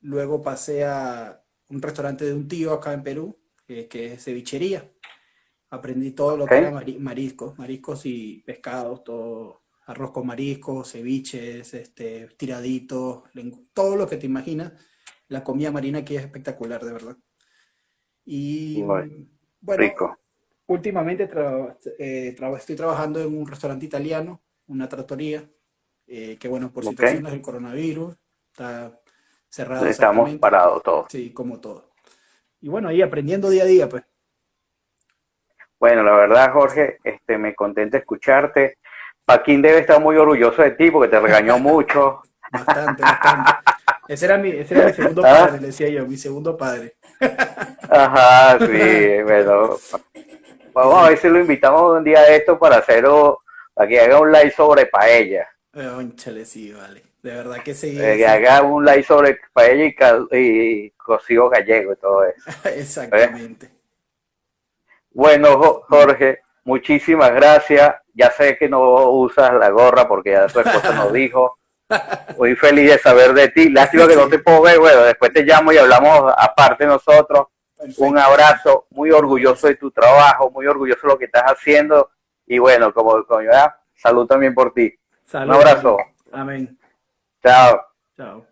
[0.03, 4.93] Luego pasé a un restaurante de un tío acá en Perú, que es cevichería.
[5.71, 9.60] Aprendí todo lo que era mariscos, mariscos y pescados, todo,
[9.91, 13.25] arroz con mariscos, ceviches, este, tiraditos,
[13.73, 14.73] todo lo que te imaginas.
[15.29, 17.17] La comida marina aquí es espectacular, de verdad.
[18.25, 19.13] Y bueno,
[19.63, 20.17] rico.
[20.67, 21.29] últimamente
[21.99, 25.49] eh, estoy trabajando en un restaurante italiano, una trattoria,
[26.07, 28.17] eh, que bueno, por situaciones del coronavirus,
[28.53, 29.01] está
[29.49, 29.87] cerrado.
[29.87, 31.07] Estamos parados todos.
[31.11, 31.91] Sí, como todo.
[32.61, 34.05] Y bueno, ahí aprendiendo día a día, pues.
[35.81, 38.79] Bueno, la verdad, Jorge, este, me contenta escucharte.
[39.31, 42.21] Paquín debe estar muy orgulloso de ti porque te regañó mucho.
[42.51, 43.51] Bastante, bastante.
[44.09, 45.47] Ese era mi, ese era mi segundo ¿Ah?
[45.47, 46.97] padre, le decía yo, mi segundo padre.
[47.89, 49.77] Ajá, sí, bueno.
[50.73, 53.05] Vamos a ver si lo invitamos un día a esto para hacer,
[53.73, 55.47] para que haga un live sobre paella.
[55.73, 57.03] Conchale, sí, vale.
[57.23, 57.97] De verdad que sí.
[58.01, 59.85] Eh, que haga un live sobre paella
[60.33, 62.51] y, y cocido gallego y todo eso.
[62.69, 63.69] Exactamente.
[65.13, 67.97] Bueno, Jorge, muchísimas gracias.
[68.15, 71.59] Ya sé que no usas la gorra porque ya tu esposa nos dijo.
[72.39, 73.69] Muy feliz de saber de ti.
[73.71, 74.79] Lástima que no te puedo ver.
[74.79, 77.49] Bueno, después te llamo y hablamos aparte nosotros.
[77.97, 82.11] Un abrazo, muy orgulloso de tu trabajo, muy orgulloso de lo que estás haciendo.
[82.47, 84.95] Y bueno, como, ya, salud también por ti.
[85.33, 85.97] Un abrazo.
[86.31, 86.79] Amén.
[87.43, 87.85] Chao.
[88.17, 88.47] Chao.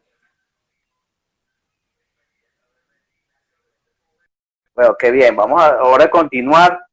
[4.74, 5.36] Bueno, qué bien.
[5.36, 6.87] Vamos a, ahora a continuar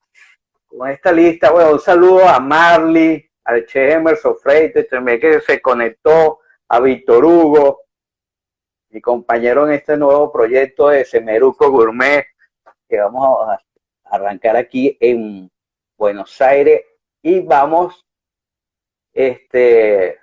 [0.77, 1.51] con esta lista.
[1.51, 7.23] Bueno, un saludo a Marley, al Che Emerson Freites, también que se conectó, a Víctor
[7.23, 7.81] Hugo,
[8.89, 12.25] mi compañero en este nuevo proyecto de Semeruco Gourmet,
[12.88, 13.61] que vamos a
[14.05, 15.51] arrancar aquí en
[15.97, 16.83] Buenos Aires
[17.21, 18.05] y vamos
[19.13, 20.19] este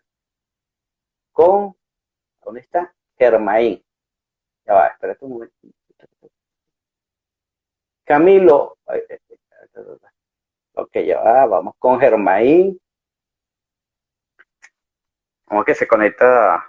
[1.32, 1.74] con
[2.44, 2.94] ¿dónde está?
[3.16, 3.82] Germain.
[4.66, 5.54] Ya va, espérate un momento.
[8.04, 8.78] Camilo,
[10.74, 12.78] ok, ya va, vamos con Germain.
[15.44, 16.64] ¿Cómo que se conecta?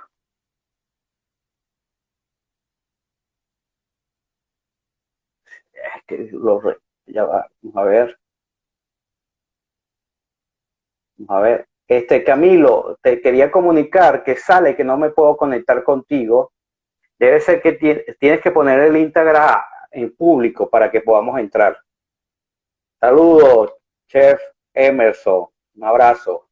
[5.73, 6.61] Es que lo,
[7.05, 8.19] ya va, vamos a ver.
[11.17, 11.67] Vamos a ver.
[11.87, 16.53] Este Camilo, te quería comunicar que sale que no me puedo conectar contigo.
[17.19, 17.73] Debe ser que
[18.19, 19.61] tienes que poner el Instagram
[19.91, 21.77] en público para que podamos entrar.
[22.99, 23.73] Saludos,
[24.13, 24.39] Chef
[24.76, 25.47] Emerson.
[25.76, 26.47] Un abrazo.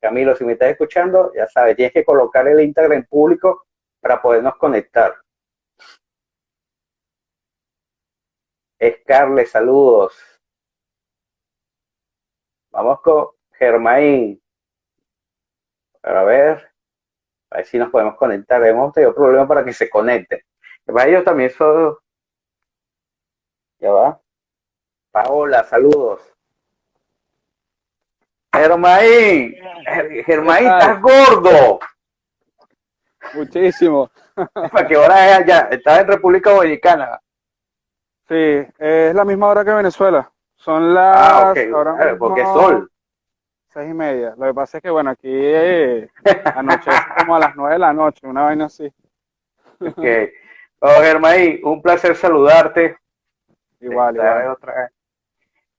[0.00, 3.66] Camilo, si me estás escuchando, ya sabes, tienes que colocar el Instagram en público
[4.00, 5.14] para podernos conectar.
[8.80, 10.20] Escarle, saludos.
[12.72, 14.42] Vamos con Germain.
[16.02, 16.72] A ver,
[17.50, 18.60] a ver si nos podemos conectar.
[18.64, 20.46] Hemos tenido problemas para que se conecte.
[20.84, 21.96] Para ellos también son...
[23.78, 24.21] Ya va.
[25.12, 26.22] Paola, saludos.
[28.54, 29.54] Germain,
[30.26, 31.80] Germain, estás gordo.
[33.34, 34.10] Muchísimo.
[34.72, 35.68] ¿Para qué hora es allá?
[35.70, 37.20] ¿Estás en República Dominicana?
[38.26, 40.30] Sí, es la misma hora que Venezuela.
[40.56, 41.16] Son las...
[41.16, 41.58] Ah, ok.
[41.74, 42.90] Ahora porque sol.
[43.68, 44.34] Seis y media.
[44.36, 46.10] Lo que pasa es que, bueno, aquí eh,
[46.54, 48.90] anoche como a las nueve de la noche, una vaina así.
[49.80, 50.04] Ok.
[50.80, 52.96] Oh, Germain, un placer saludarte.
[53.80, 54.18] Igual,
[54.50, 54.90] Otra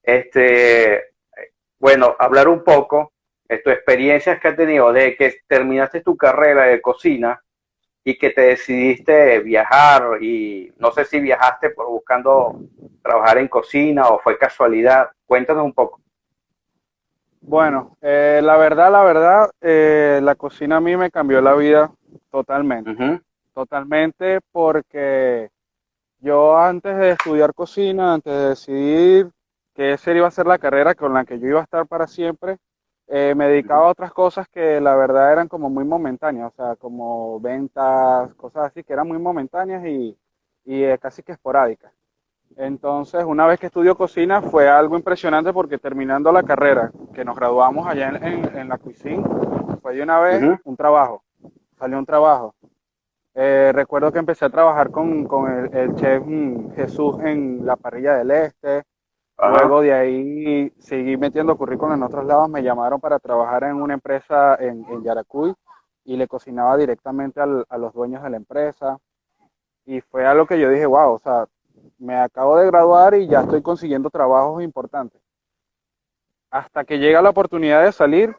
[0.04, 1.14] Este,
[1.80, 3.14] bueno, hablar un poco
[3.48, 7.42] de tu experiencias que has tenido de que terminaste tu carrera de cocina
[8.04, 12.60] y que te decidiste viajar y no sé si viajaste por buscando
[13.02, 15.10] trabajar en cocina o fue casualidad.
[15.26, 16.02] Cuéntanos un poco.
[17.42, 21.92] Bueno, eh, la verdad, la verdad, eh, la cocina a mí me cambió la vida
[22.30, 23.22] totalmente
[23.54, 25.50] totalmente porque
[26.20, 29.30] yo antes de estudiar cocina, antes de decidir
[29.74, 32.08] que esa iba a ser la carrera con la que yo iba a estar para
[32.08, 32.58] siempre,
[33.08, 36.76] eh, me dedicaba a otras cosas que la verdad eran como muy momentáneas, o sea,
[36.76, 40.18] como ventas, cosas así, que eran muy momentáneas y,
[40.66, 41.92] y eh, casi que esporádicas.
[42.56, 47.36] Entonces, una vez que estudió cocina fue algo impresionante porque terminando la carrera, que nos
[47.36, 49.24] graduamos allá en, en, la cuisine,
[49.82, 51.24] fue de una vez un trabajo,
[51.78, 52.54] salió un trabajo
[53.36, 55.28] Eh, recuerdo que empecé a trabajar con,
[55.74, 58.84] el, chef mm, Jesús en la parrilla del Este.
[59.50, 62.50] Luego de ahí seguí metiendo currículum en otros lados.
[62.50, 65.54] Me llamaron para trabajar en una empresa en, en Yaracuy
[66.06, 68.98] y le cocinaba directamente a los dueños de la empresa.
[69.86, 71.46] Y fue algo que yo dije, wow, o sea,
[71.98, 75.22] me acabo de graduar y ya estoy consiguiendo trabajos importantes.
[76.50, 78.36] Hasta que llega la oportunidad de salir,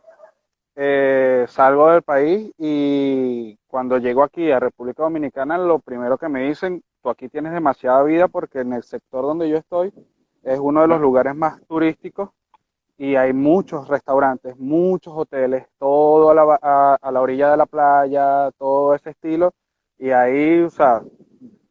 [0.76, 6.46] eh, salgo del país y cuando llego aquí a República Dominicana, lo primero que me
[6.46, 9.92] dicen, tú aquí tienes demasiada vida porque en el sector donde yo estoy
[10.45, 12.30] es uno de los lugares más turísticos
[12.97, 18.51] y hay muchos restaurantes, muchos hoteles, todo a la, a la orilla de la playa,
[18.57, 19.53] todo ese estilo.
[19.99, 21.03] Y ahí, o sea,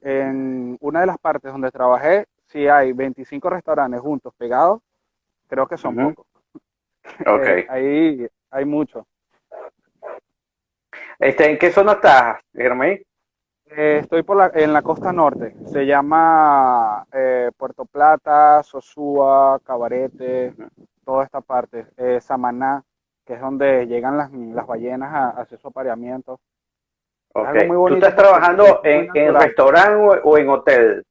[0.02, 4.82] en una de las partes donde trabajé, si hay 25 restaurantes juntos, pegados,
[5.48, 6.26] creo que son pocos.
[7.28, 7.68] Ok.
[7.68, 9.06] ahí hay mucho.
[11.20, 13.00] Este, ¿En qué zona estás, Germán?
[13.76, 15.56] Eh, estoy por la, en la costa norte.
[15.66, 20.54] Se llama eh, Puerto Plata, Sosúa, Cabarete,
[21.04, 21.88] toda esta parte.
[21.98, 22.84] Eh, Samaná,
[23.26, 26.40] que es donde llegan las, las ballenas a, hacer su apareamiento.
[27.34, 27.68] Okay.
[27.68, 31.04] ¿Tú estás trabajando en, en restaurante o, en hotel?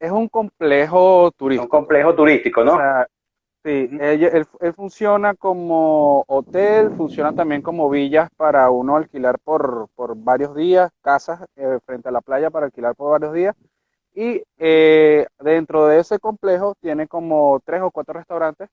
[0.00, 1.64] Es un complejo turístico.
[1.64, 2.78] Un complejo turístico, ¿no?
[3.66, 10.54] Sí, él, funciona como hotel, funciona también como villas para uno alquilar por, por varios
[10.54, 13.56] días, casas eh, frente a la playa para alquilar por varios días.
[14.14, 18.70] Y eh, dentro de ese complejo tiene como tres o cuatro restaurantes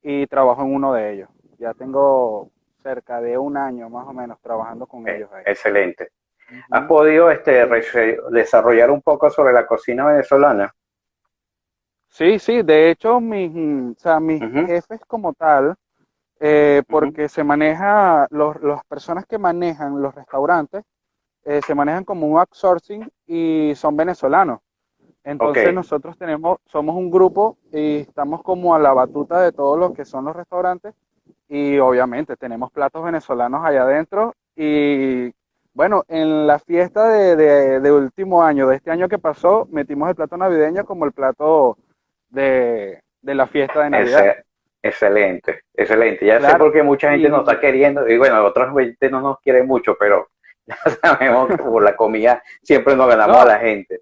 [0.00, 1.28] y trabajo en uno de ellos.
[1.58, 2.50] Ya tengo
[2.82, 5.28] cerca de un año más o menos trabajando con ellos.
[5.32, 5.42] Ahí.
[5.46, 6.10] Excelente.
[6.70, 7.66] ¿Has podido este,
[8.30, 10.72] desarrollar un poco sobre la cocina venezolana?
[12.16, 15.74] Sí, sí, de hecho mis, o sea, mis jefes como tal,
[16.40, 20.82] eh, porque se maneja, los, las personas que manejan los restaurantes,
[21.44, 24.60] eh, se manejan como un outsourcing y son venezolanos.
[25.24, 29.92] Entonces nosotros tenemos, somos un grupo y estamos como a la batuta de todos los
[29.92, 30.94] que son los restaurantes
[31.50, 35.34] y obviamente tenemos platos venezolanos allá adentro y
[35.74, 40.38] bueno, en la fiesta de, último año, de este año que pasó, metimos el plato
[40.38, 41.76] navideño como el plato
[42.28, 44.36] de, la fiesta de Navidad.
[44.82, 46.26] excelente, excelente.
[46.26, 49.40] Ya sé por qué mucha gente nos está queriendo, y bueno, otras gente no nos
[49.40, 50.28] quiere mucho, pero
[50.66, 54.00] ya sabemos que por la comida siempre nos ganamos a la gente.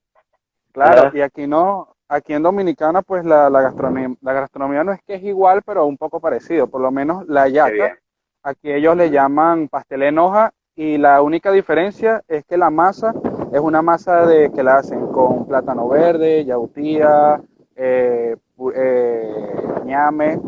[0.73, 5.01] Claro, y aquí no, aquí en Dominicana, pues la, la, gastronomía, la gastronomía no es
[5.07, 6.67] que es igual, pero un poco parecido.
[6.67, 7.97] Por lo menos la yaca,
[8.43, 13.15] aquí ellos le llaman pastel en hoja y la única diferencia es que la masa
[13.53, 17.41] es una masa de que la hacen con plátano verde, yautía,
[17.77, 18.37] eh,
[18.75, 19.55] eh,
[19.85, 20.41] ñame,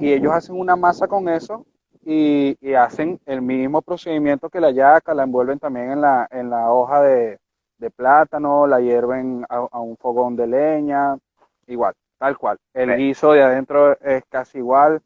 [0.00, 1.64] y ellos hacen una masa con eso
[2.04, 6.50] y, y, hacen el mismo procedimiento que la yaca, la envuelven también en la, en
[6.50, 7.38] la hoja de,
[7.82, 11.18] de plátano, la hierven a, un fogón de leña,
[11.66, 12.56] igual, tal cual.
[12.72, 15.02] El guiso de adentro es casi igual.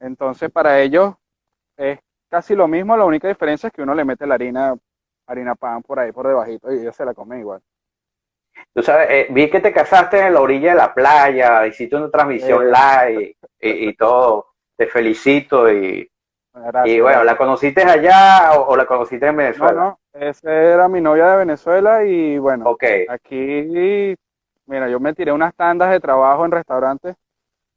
[0.00, 1.14] Entonces, para ellos
[1.76, 4.76] es casi lo mismo, la única diferencia es que uno le mete la harina,
[5.26, 7.60] harina pan por ahí, por debajito, y ellos se la comen igual.
[8.74, 12.10] Tú sabes, eh, vi que te casaste en la orilla de la playa, hiciste una
[12.10, 12.72] transmisión eh.
[12.72, 14.46] live y, todo.
[14.76, 16.10] Te felicito y,
[16.84, 19.72] y bueno, ¿la conociste allá o, la conociste en Venezuela?
[19.72, 23.06] No, no, esa era mi novia de Venezuela y bueno, okay.
[23.08, 24.16] aquí,
[24.66, 27.16] mira, yo me tiré unas tandas de trabajo en restaurantes.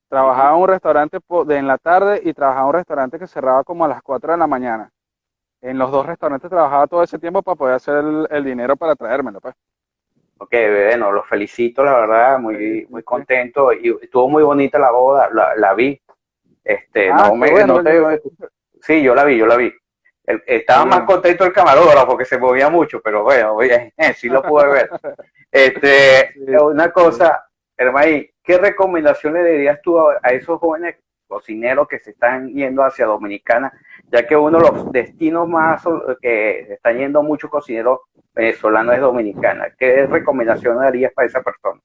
[0.09, 1.17] Trabajaba en un restaurante
[1.47, 4.33] de en la tarde y trabajaba en un restaurante que cerraba como a las 4
[4.33, 4.91] de la mañana.
[5.63, 9.39] En los dos restaurantes trabajaba todo ese tiempo para poder hacer el, dinero para traérmelo,
[9.39, 9.55] pues.
[10.43, 15.29] Ok, bueno, los felicito, la verdad, muy, muy contento y estuvo muy bonita la boda,
[15.31, 15.97] la, vi.
[16.61, 18.21] Este, ah, no me, no te,
[18.81, 19.73] Sí, yo la vi, yo la vi.
[20.45, 23.57] estaba más contento el camarógrafo porque se movía mucho, pero bueno,
[24.17, 24.89] sí lo pude ver.
[25.49, 27.45] Este, una cosa,
[27.77, 30.95] Hermaí, ¿qué recomendación le dirías tú a, esos jóvenes
[31.33, 33.73] cocineros que se están yendo hacia Dominicana,
[34.11, 35.83] ya que uno de los destinos más
[36.21, 38.01] que están yendo muchos cocineros
[38.35, 39.65] venezolanos es Dominicana?
[39.77, 41.81] ¿Qué recomendación darías para esa persona?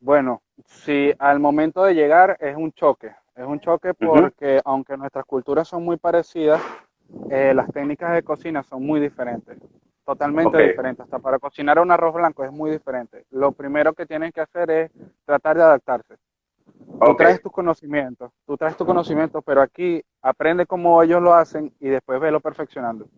[0.00, 5.24] Bueno, si al momento de llegar es un choque, es un choque porque aunque nuestras
[5.24, 6.60] culturas son muy parecidas,
[7.30, 9.56] eh, las técnicas de cocina son muy diferentes,
[10.04, 11.04] totalmente diferentes.
[11.04, 13.24] Hasta para cocinar un arroz blanco es muy diferente.
[13.30, 14.90] Lo primero que tienen que hacer es
[15.24, 16.16] tratar de adaptarse.
[17.00, 21.72] Tú traes tus conocimientos, tú traes tus conocimientos, pero aquí aprende cómo ellos lo hacen
[21.80, 23.08] y después velo perfeccionando.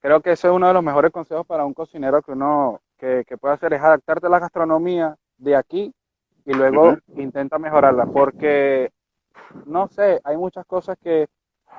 [0.00, 3.24] Creo que ese es uno de los mejores consejos para un cocinero que uno que,
[3.40, 5.92] puede hacer es adaptarte a la gastronomía de aquí
[6.44, 8.90] y luego intenta mejorarla, porque
[9.66, 11.28] no sé, hay muchas cosas que,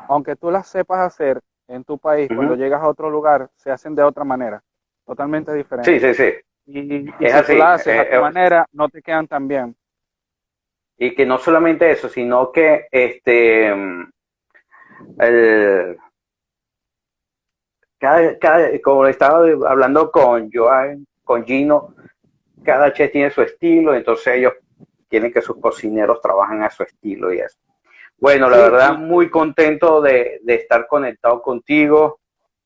[0.07, 3.95] aunque tú las sepas hacer, en tu país, cuando llegas a otro lugar, se hacen
[3.95, 4.61] de otra manera,
[5.05, 5.99] totalmente diferente.
[5.99, 6.33] Sí, sí, sí.
[6.65, 9.75] Y, si tú lo haces a tu eh, manera, no te quedan tan bien.
[10.99, 13.67] Y que no solamente eso, sino que este
[15.19, 15.97] el,
[17.97, 18.37] cada,
[18.83, 21.95] como estaba hablando con Joan, con Gino,
[22.63, 24.53] cada chef tiene su estilo, entonces ellos
[25.09, 27.57] quieren que sus cocineros trabajen a su estilo y eso.
[28.17, 32.19] Bueno, la verdad, muy contento de, estar conectado contigo,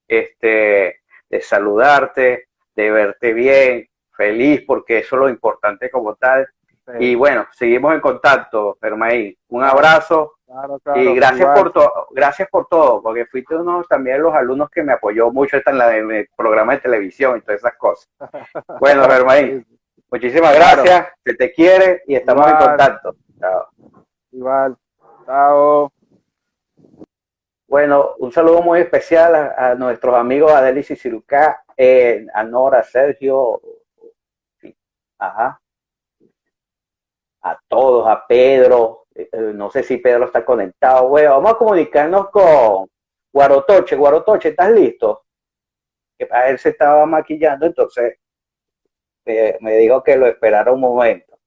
[0.07, 6.47] este, de saludarte, de verte bien, feliz, porque eso es lo importante como tal.
[6.99, 9.37] Y bueno, seguimos en contacto, Fermaín.
[9.49, 10.35] Un abrazo
[10.95, 14.83] y gracias por todo, gracias por todo, porque fuiste uno también de los alumnos que
[14.83, 18.09] me apoyó mucho en, la, en el programa de televisión y todas esas cosas.
[18.79, 19.65] Bueno, Fermaín,
[20.11, 23.15] muchísimas gracias, se te quiere y estamos en contacto.
[23.39, 23.67] Chao.
[24.31, 24.77] Igual.
[25.25, 25.91] Chao.
[27.67, 33.59] Bueno, un saludo muy especial a, nuestros amigos Adelis y Cirucá, eh, a Nora, Sergio,
[35.17, 35.59] ajá,
[37.43, 42.29] a todos, a Pedro, eh, no sé si Pedro está conectado, bueno, vamos a comunicarnos
[42.29, 42.87] con
[43.33, 45.23] Guarotoche, Guarotoche, ¿estás listo?
[46.17, 48.17] Que a él se estaba maquillando, entonces
[49.59, 51.37] me dijo que lo esperara un momento.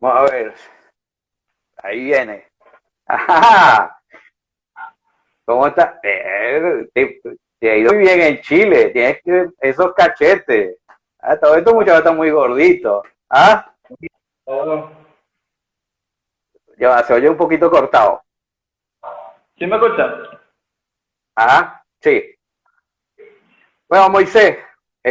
[0.00, 0.54] Vamos a ver.
[1.76, 2.48] Ahí viene.
[3.06, 4.02] Ajá.
[5.44, 6.00] ¿Cómo está?
[6.02, 8.90] Eh, te, ha ido muy bien en Chile.
[8.90, 10.78] Tienes que, esos cachetes.
[11.20, 13.02] Ah, todo esto muchachos está muy gordito.
[13.30, 13.72] ¿Ah?
[16.76, 18.22] Ya se oye un poquito cortado.
[19.58, 20.40] ¿Sí me escucha?
[21.36, 22.34] Ah, sí.
[23.88, 24.58] Bueno, Moisés,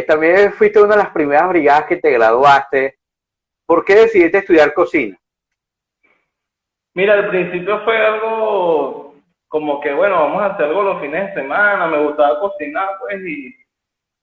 [0.08, 2.98] también fuiste una de las primeras brigadas que te graduaste
[3.66, 5.18] ¿Por qué decidiste estudiar cocina?
[6.94, 9.13] Mira, al principio fue algo
[9.54, 13.22] como que, bueno, vamos a hacer algo los fines de semana, me gustaba cocinar, pues,
[13.22, 13.56] y,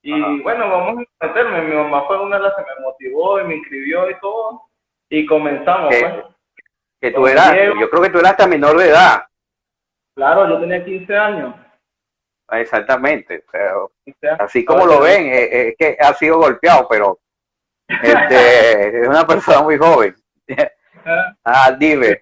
[0.01, 1.61] y bueno, vamos a meterme.
[1.61, 4.63] Mi mamá fue una de las que me motivó y me inscribió y todo,
[5.09, 6.15] y comenzamos, pues.
[6.99, 9.23] Que tú eras, yo creo que tú eras hasta menor de edad.
[10.17, 11.55] Claro, yo tenía 15 años.
[12.51, 13.89] Exactamente, pero
[14.37, 17.19] así como lo ven, es, eh, es que ha sido golpeado, pero
[17.87, 20.13] este, es una persona muy joven.
[21.45, 22.21] ah, dime.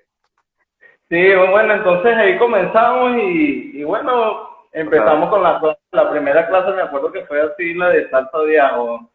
[1.10, 7.12] Sí, bueno, entonces ahí comenzamos y, bueno, empezamos con la, la primera clase, me acuerdo
[7.12, 9.10] que fue así la de salsa de ajo,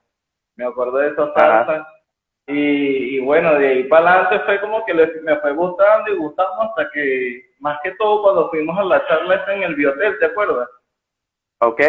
[0.56, 1.86] me acuerdo de esa salsa.
[2.46, 6.90] Y, bueno, de ahí para adelante fue como que me fue gustando y gustando hasta
[6.90, 10.68] que, más que todo, cuando fuimos a la charla en el biotel, ¿te acuerdas?
[11.60, 11.80] Ok.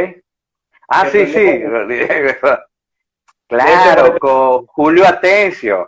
[0.88, 1.64] Ah, sí, sí.
[3.47, 5.88] Claro, con Julio Atencio.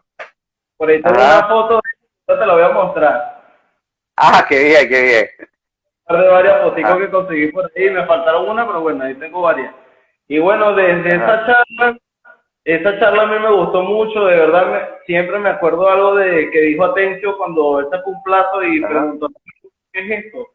[0.78, 1.82] Por ahí tengo una foto,
[2.28, 3.37] yo te la voy a mostrar.
[4.18, 5.28] Ah, qué bien, qué bien.
[6.10, 6.98] De varias fotos ah.
[6.98, 9.74] que conseguí por ahí, me faltaron una, pero bueno, ahí tengo varias.
[10.28, 11.98] Y bueno, desde esa charla,
[12.64, 16.62] esa charla a mí me gustó mucho, de verdad, siempre me acuerdo algo de que
[16.62, 19.30] dijo Atencio cuando él sacó un plato y preguntó,
[19.94, 20.48] ¿qué es esto?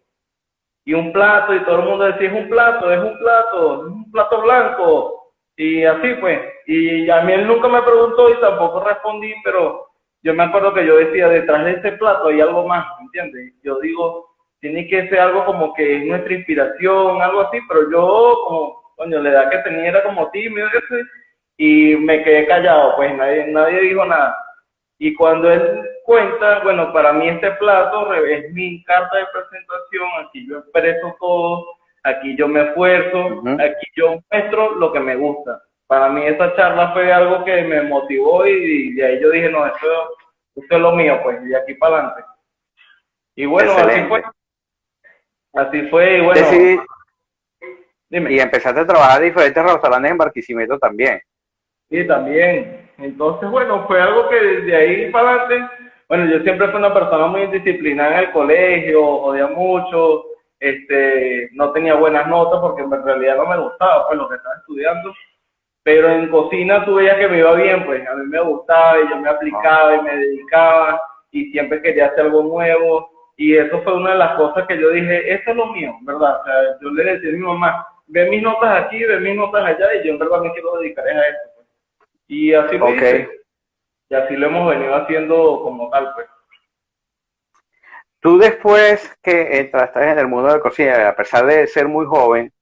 [0.84, 3.92] Y un plato, y todo el mundo decía, es un plato, es un plato, es
[3.92, 8.80] un plato blanco, y así pues, y a mí él nunca me preguntó y tampoco
[8.80, 9.91] respondí, pero
[10.22, 13.54] yo me acuerdo que yo decía, detrás de ese plato hay algo más, ¿entiendes?
[13.62, 18.38] Yo digo, tiene que ser algo como que es nuestra inspiración, algo así, pero yo
[18.46, 20.68] como, coño, la edad que tenía era como tímido
[21.56, 24.36] y me quedé callado, pues nadie, nadie dijo nada.
[24.98, 30.46] Y cuando él cuenta, bueno, para mí este plato es mi carta de presentación, aquí
[30.48, 31.66] yo expreso todo,
[32.04, 35.60] aquí yo me esfuerzo, aquí yo muestro lo que me gusta.
[35.92, 39.66] Para mí esa charla fue algo que me motivó y, de ahí yo dije, no,
[39.66, 39.86] esto,
[40.56, 42.22] es lo mío, pues, de aquí para adelante.
[43.36, 44.22] Y bueno, así fue.
[45.52, 46.86] Así fue, y bueno.
[48.08, 48.32] Dime.
[48.32, 51.20] Y empezaste a trabajar en diferentes restaurantes en Barquisimeto también.
[51.90, 52.90] Sí, también.
[52.96, 57.26] Entonces, bueno, fue algo que desde ahí para adelante, bueno, yo siempre fui una persona
[57.26, 60.24] muy disciplinada en el colegio, odia mucho,
[60.58, 64.54] este, no tenía buenas notas porque en realidad no me gustaba pues lo que estaba
[64.54, 65.12] estudiando,
[65.82, 69.08] pero en cocina tú veías que me iba bien, pues a mí me gustaba y
[69.08, 73.94] yo me aplicaba y me dedicaba y siempre quería hacer algo nuevo y eso fue
[73.94, 76.40] una de las cosas que yo dije, eso es lo mío, ¿verdad?
[76.40, 79.64] O sea, yo le decía a mi mamá, ve mis notas aquí, ve mis notas
[79.64, 81.38] allá y yo en verdad me quiero dedicar a eso.
[81.56, 81.68] Pues.
[82.28, 86.28] Y así lo Y así lo hemos venido haciendo como tal, pues.
[88.20, 92.06] Tú después que entraste en el mundo de la cocina, a pesar de ser muy
[92.06, 92.52] joven,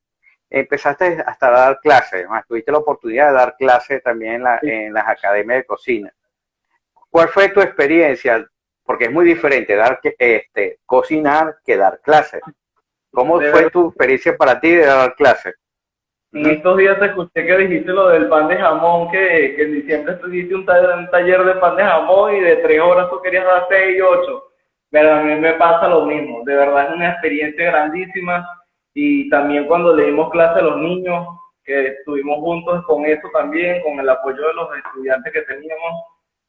[0.50, 5.08] empezaste hasta a dar clases, más tuviste la oportunidad de dar clases también en, las
[5.08, 6.12] academias de cocina.
[7.08, 8.44] ¿Cuál fue tu experiencia?
[8.84, 12.40] Porque es muy diferente dar este, cocinar que dar clases.
[13.12, 15.54] ¿Cómo fue tu experiencia para ti de dar clases?
[16.32, 19.72] En estos días te escuché que dijiste lo del pan de jamón, que, que en
[19.72, 23.44] diciembre estuviste un un taller de pan de jamón y de tres horas tú querías
[23.44, 24.44] dar seis y ocho.
[24.90, 28.59] Pero a mí me pasa lo mismo, de verdad es una experiencia grandísima
[28.94, 31.26] y también cuando le dimos clase a los niños,
[31.64, 36.04] que estuvimos juntos con eso también, con el apoyo de los estudiantes que teníamos,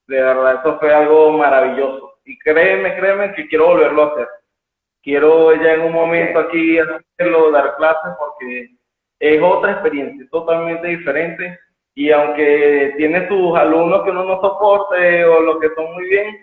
[0.08, 2.16] de verdad eso fue algo maravilloso.
[2.26, 4.28] Y créeme, créeme que quiero volverlo a hacer.
[5.04, 8.70] Quiero ya en un momento aquí hacerlo, dar clases, porque
[9.20, 11.60] es otra experiencia, totalmente diferente.
[11.94, 16.38] Y aunque tiene sus alumnos que uno no soporte o los que son muy bien,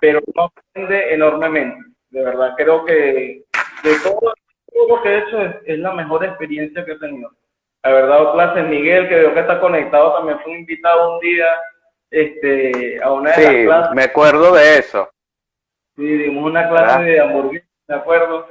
[0.00, 1.78] pero uno aprende enormemente.
[2.10, 3.44] De verdad, creo que
[3.84, 4.32] de todo,
[4.88, 7.30] lo que he hecho es, la mejor experiencia que he tenido.
[7.82, 11.46] Haber dado clases, Miguel, que veo que está conectado, también fue invitado un día
[12.10, 13.94] este, a una de las clases.
[13.94, 15.08] me acuerdo de eso.
[15.96, 18.48] Sí, dimos una clase de hamburguesa, me acuerdo.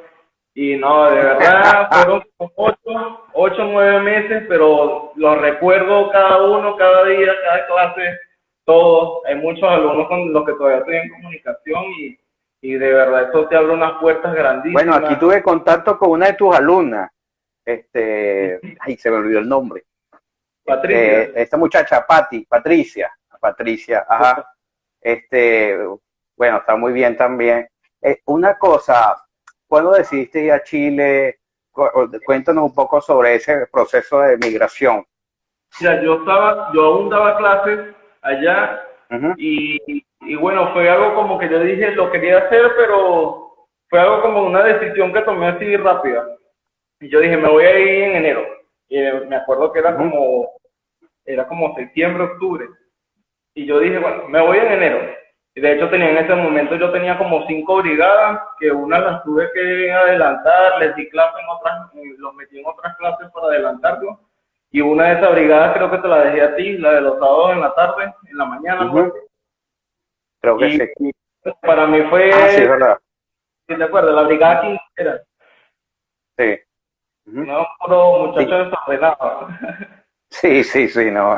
[0.53, 6.75] Y no, de verdad, fueron como ocho, ocho, nueve meses, pero los recuerdo cada uno,
[6.75, 8.19] cada día, cada clase
[8.69, 12.19] todos, hay muchos alumnos con los que todavía estoy en comunicación y,
[12.61, 14.85] y de verdad esto te abre unas puertas grandísimas.
[14.85, 17.09] Bueno, aquí tuve contacto con una de tus alumnas,
[17.65, 19.85] este, ay, se me olvidó el nombre.
[20.65, 21.21] Patricia.
[21.21, 24.53] Eh, esta muchacha, Pati, Patricia, Patricia, ajá.
[25.01, 25.77] Este,
[26.35, 27.67] bueno, está muy bien también.
[28.01, 29.15] Eh, una cosa,
[29.67, 31.39] ¿cuándo decidiste ir a Chile?
[32.25, 35.05] Cuéntanos un poco sobre ese proceso de migración.
[35.79, 38.83] Mira, yo estaba, yo aún daba clases allá.
[39.37, 44.21] Y, y, bueno, fue algo como que yo dije, lo quería hacer, pero fue algo
[44.21, 46.27] como una decisión que tomé así rápida.
[46.99, 48.45] Y yo dije, me voy a ir en enero.
[48.87, 48.97] Y
[49.27, 50.49] me acuerdo que era como,
[51.25, 52.67] era como septiembre, octubre.
[53.55, 54.99] Y yo dije, bueno, me voy en enero.
[55.55, 59.23] Y de hecho tenía en ese momento, yo tenía como cinco brigadas, que una las
[59.23, 64.28] tuve que adelantar, les di clases en otras, los metí en otras clases para adelantarlo
[64.71, 67.19] y una de esas brigadas creo que te la dejé a ti, la de los
[67.19, 68.91] sábados en la tarde, en la mañana.
[68.91, 69.13] Pues.
[70.41, 71.11] Creo que sí.
[71.61, 72.31] Para mí fue...
[72.31, 72.99] Ah, sí, verdad.
[73.67, 74.15] ¿Sí te acuerdas?
[74.15, 75.23] La brigada quinta.
[76.37, 76.59] Sí.
[77.25, 79.47] No, puro muchacho desordenado.
[80.29, 81.35] Sí, sí, sí, no.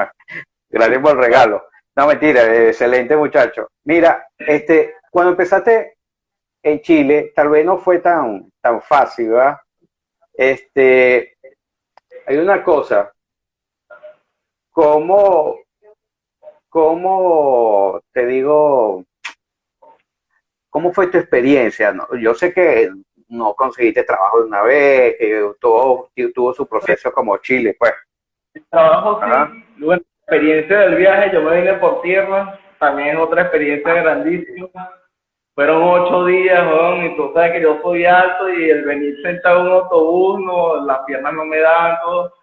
[0.70, 1.66] Gracias por el regalo.
[1.96, 3.68] No, mentira, excelente muchacho.
[3.86, 5.96] Mira, este, cuando empezaste
[6.64, 9.58] en Chile, tal vez no fue tan, tan fácil, ¿verdad?
[10.34, 11.38] Este,
[12.26, 13.12] hay una cosa,
[14.72, 15.58] ¿Cómo,
[16.70, 19.04] cómo te digo,
[20.70, 21.94] cómo fue tu experiencia?
[22.20, 22.90] Yo sé que
[23.28, 27.94] no conseguiste trabajo de una vez, que todo tuvo su proceso como Chile, pues.
[28.54, 33.42] El trabajo sí, la experiencia del viaje, yo me vine por tierra, también es otra
[33.44, 34.92] experiencia grandísima.
[35.54, 36.66] Fueron ocho días,
[37.04, 40.86] y tú sabes que yo soy alto y el venir sentado en un autobús, no,
[40.86, 42.34] las piernas no me dan, todo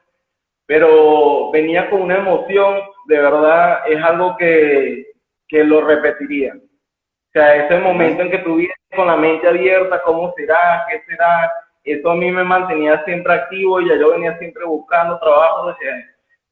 [0.69, 5.13] pero venía con una emoción, de verdad, es algo que,
[5.49, 6.53] que lo repetiría.
[6.57, 10.85] O sea, ese momento en que tú vienes con la mente abierta, ¿cómo será?
[10.91, 11.51] ¿Qué será?
[11.85, 15.75] Eso a mí me mantenía siempre activo y ya yo venía siempre buscando trabajo.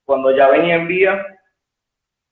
[0.06, 1.26] cuando ya venía en vía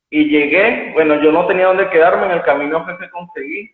[0.08, 3.70] y llegué, bueno, yo no tenía dónde quedarme, en el camino que se conseguí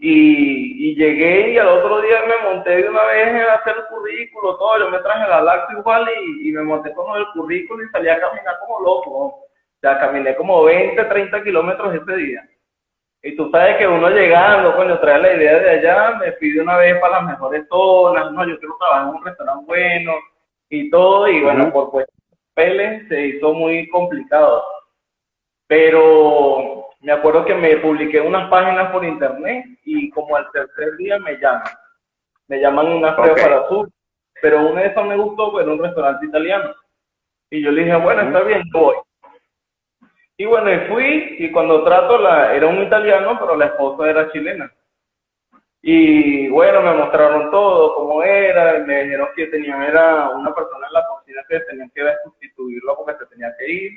[0.00, 3.84] y, y, llegué y al otro día me monté de una vez a hacer el
[3.86, 4.78] currículo, todo.
[4.78, 8.08] Yo me traje la lacto igual y, y, me monté con el currículo y salí
[8.08, 9.10] a caminar como loco.
[9.10, 9.48] O
[9.80, 12.48] sea, caminé como 20, 30 kilómetros ese día.
[13.22, 16.76] Y tú sabes que uno llegando, cuando trae la idea de allá, me pide una
[16.76, 20.14] vez para las mejores zonas, no, yo quiero trabajar en un restaurante bueno
[20.68, 21.26] y todo.
[21.26, 22.06] Y bueno, por pues,
[23.08, 24.64] se hizo muy complicado.
[25.66, 31.18] Pero me acuerdo que me publiqué unas páginas por internet y como al tercer día
[31.18, 31.62] me llaman.
[32.48, 33.88] Me llaman una prueba para sur,
[34.40, 36.74] pero una de esas me gustó, fue un restaurante italiano.
[37.50, 38.96] Y yo le dije, bueno, está bien, voy.
[40.36, 44.30] Y bueno, y fui, y cuando trato, la, era un italiano, pero la esposa era
[44.32, 44.72] chilena.
[45.82, 50.92] Y bueno, me mostraron todo, cómo era, me dijeron que tenían, era una persona en
[50.92, 53.92] la cocina que tenían que sustituirlo porque se tenía que ir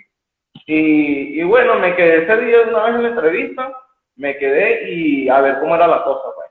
[0.73, 3.73] y, bueno, me quedé ese día una vez en la entrevista,
[4.15, 6.47] me quedé y a ver cómo era la cosa, pues.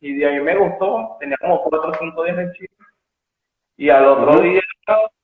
[0.00, 2.68] Y de ahí me gustó, tenía como cuatro o cinco días en Chile.
[3.78, 4.60] Y al otro día,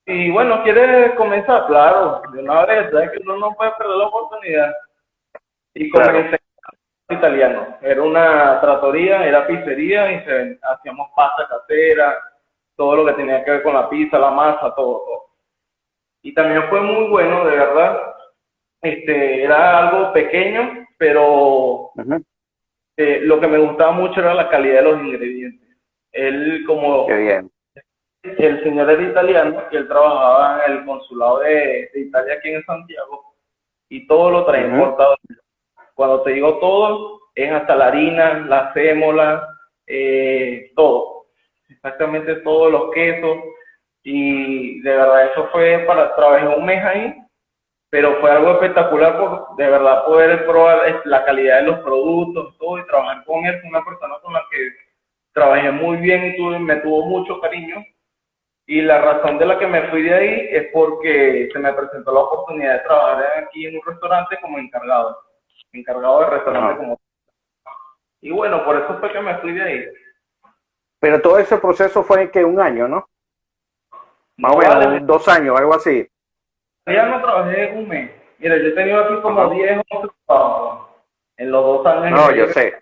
[0.05, 1.67] y bueno, ¿quieres comenzar?
[1.67, 4.73] Claro, de una vez, ¿sabes que uno no puede perder la oportunidad?
[5.75, 6.39] Y comencé
[7.09, 7.77] italiano.
[7.81, 12.17] Era una tratoría, era pizzería y se, hacíamos pasta casera,
[12.75, 15.27] todo lo que tenía que ver con la pizza, la masa, todo.
[16.21, 18.15] Y también fue muy bueno, de verdad.
[18.81, 21.91] Este, era algo pequeño, pero
[22.95, 25.69] eh, lo que me gustaba mucho era la calidad de los ingredientes.
[26.11, 27.07] Él como...
[27.07, 27.51] bien.
[28.21, 33.33] El señor era italiano y él trabajaba en el consulado de, Italia aquí en Santiago
[33.87, 35.15] y todo lo traía importado.
[35.95, 39.47] Cuando te digo todo, es hasta la harina, la sémola,
[39.87, 41.27] eh, todo.
[41.69, 43.37] Exactamente todos los quesos.
[44.03, 47.18] Y de verdad eso fue para, trabajé un mes ahí
[47.89, 52.77] pero fue algo espectacular por de verdad poder probar la calidad de los productos todo
[52.77, 54.69] y trabajar con él, con una persona con la que
[55.33, 57.83] trabajé muy bien y tuve, me tuvo mucho cariño.
[58.67, 62.13] Y la razón de la que me fui de ahí es porque se me presentó
[62.13, 65.17] la oportunidad de trabajar aquí en un restaurante como encargado,
[65.71, 66.99] encargado de restaurante como...
[68.21, 69.85] Y bueno, por eso fue que me fui de ahí.
[70.99, 73.09] Pero todo ese proceso fue que un año, ¿no?
[74.37, 76.07] Más o menos, dos años, algo así
[76.85, 78.11] ya no trabajé un mes.
[78.39, 79.81] Mira, yo he tenido aquí como 10
[80.25, 80.87] trabajos
[81.37, 82.11] en los dos años.
[82.11, 82.73] No, yo sé.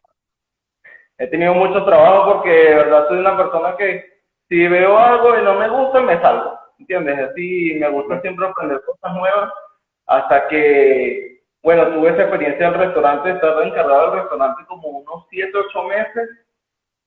[1.18, 4.06] He tenido mucho trabajo porque de verdad soy una persona que
[4.50, 6.60] si veo algo y no me gusta, me salgo.
[6.80, 7.32] ¿Entiendes?
[7.32, 9.52] Así me gusta siempre aprender cosas nuevas
[10.06, 15.52] hasta que, bueno, tuve esa experiencia del restaurante, estaba encargado del restaurante como unos 7,
[15.54, 16.30] 8 meses,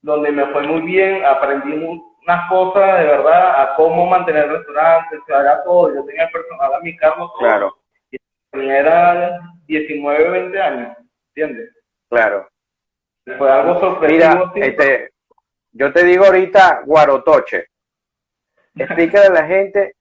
[0.03, 4.59] donde me fue muy bien, aprendí mucho unas cosas de verdad a cómo mantener el
[4.59, 5.95] restaurante, se haga todo.
[5.95, 7.39] Yo tenía personal a mi cargo todo.
[7.39, 7.77] Claro.
[8.11, 8.19] Y
[8.53, 10.97] era 19, 20 años,
[11.29, 11.75] ¿entiendes?
[12.09, 12.49] Claro.
[13.39, 14.51] Fue algo sorpresivo.
[14.55, 15.11] Mira, este,
[15.73, 17.67] yo te digo ahorita Guarotoche.
[18.75, 19.97] Explícale a la gente,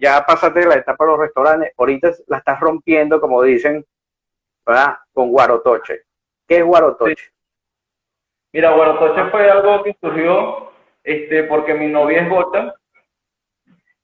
[0.00, 3.84] ya pasaste la etapa de los restaurantes, ahorita la estás rompiendo, como dicen,
[4.66, 4.96] ¿verdad?
[5.12, 6.02] Con Guarotoche.
[6.46, 7.30] ¿Qué es Guarotoche?
[8.52, 10.71] Mira, Guarotoche fue algo que surgió
[11.04, 12.74] este, porque mi novia es gota.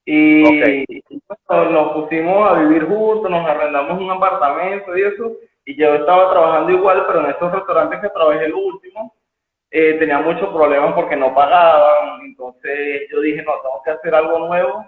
[0.05, 0.43] Y
[1.49, 5.37] nos pusimos a vivir juntos, nos arrendamos un apartamento y eso.
[5.67, 9.15] Y yo estaba trabajando igual, pero en estos restaurantes que trabajé el último,
[9.71, 12.23] eh, tenía muchos problemas porque no pagaban.
[12.23, 14.85] Entonces yo dije, no, tengo que hacer algo nuevo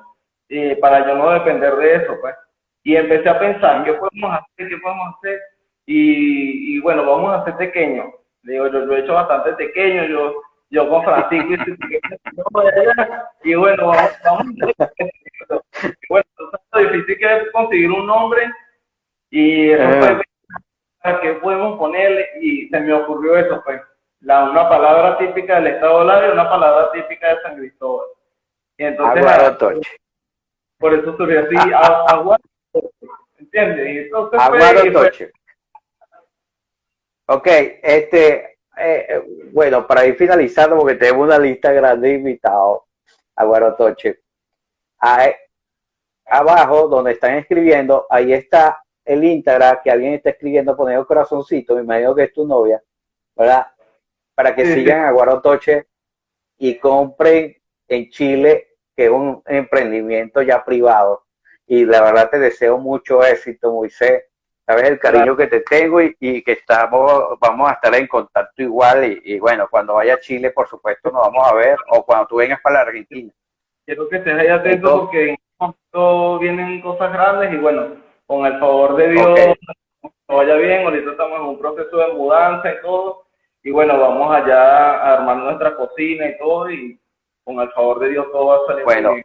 [0.49, 2.35] eh, para yo no depender de eso, pues.
[2.83, 4.69] Y empecé a pensar, ¿qué podemos hacer?
[4.69, 5.39] ¿Qué podemos hacer?
[5.85, 8.11] Y, y bueno, vamos a hacer pequeño.
[8.43, 10.41] Digo, yo, yo he hecho bastante pequeño, yo
[10.71, 11.75] yo con Francisco
[13.43, 14.47] y bueno, vamos, vamos
[16.09, 16.27] bueno,
[16.75, 18.51] es difícil que es conseguir un nombre
[19.31, 20.23] y eso fue
[21.03, 23.81] a qué podemos ponerle y se me ocurrió eso pues
[24.21, 28.07] la una palabra típica del estado Lara y una palabra típica de San Cristóbal
[28.77, 29.91] y entonces Aguarotoche.
[30.79, 32.07] por eso surgió así ah, ah.
[32.11, 32.39] agua
[33.39, 33.95] ¿entiendes?
[33.95, 35.33] y entonces Aguarotoche.
[37.27, 37.47] ok
[37.83, 42.83] este eh, eh, bueno, para ir finalizando, porque tenemos una lista grande de invitados
[43.37, 44.21] a Guarotoche.
[44.99, 45.33] Ahí,
[46.27, 51.83] abajo, donde están escribiendo, ahí está el Instagram que alguien está escribiendo, poniendo corazoncito, me
[51.83, 52.83] imagino que es tu novia,
[53.35, 53.67] ¿verdad?
[54.35, 55.89] Para que sigan a Guarotoche
[56.59, 57.57] y compren
[57.89, 61.25] en Chile, que es un emprendimiento ya privado.
[61.67, 64.30] Y la verdad te deseo mucho éxito, Moisés
[64.71, 69.21] sabes el cariño que te tengo y, que estamos, vamos a estar en contacto igual
[69.25, 72.37] y, bueno, cuando vaya a Chile, por supuesto, nos vamos a ver o cuando tú
[72.37, 73.33] vengas para la Argentina.
[73.85, 77.97] Quiero que estés ahí atento porque en vienen cosas grandes y bueno,
[78.27, 79.57] con el favor de Dios, que
[80.29, 83.25] vaya bien, ahorita estamos en un proceso de mudanza y todo
[83.63, 86.99] y bueno, vamos allá a armar nuestra cocina y todo y
[87.45, 89.15] con el favor de Dios todo va a salir bueno.
[89.15, 89.25] bien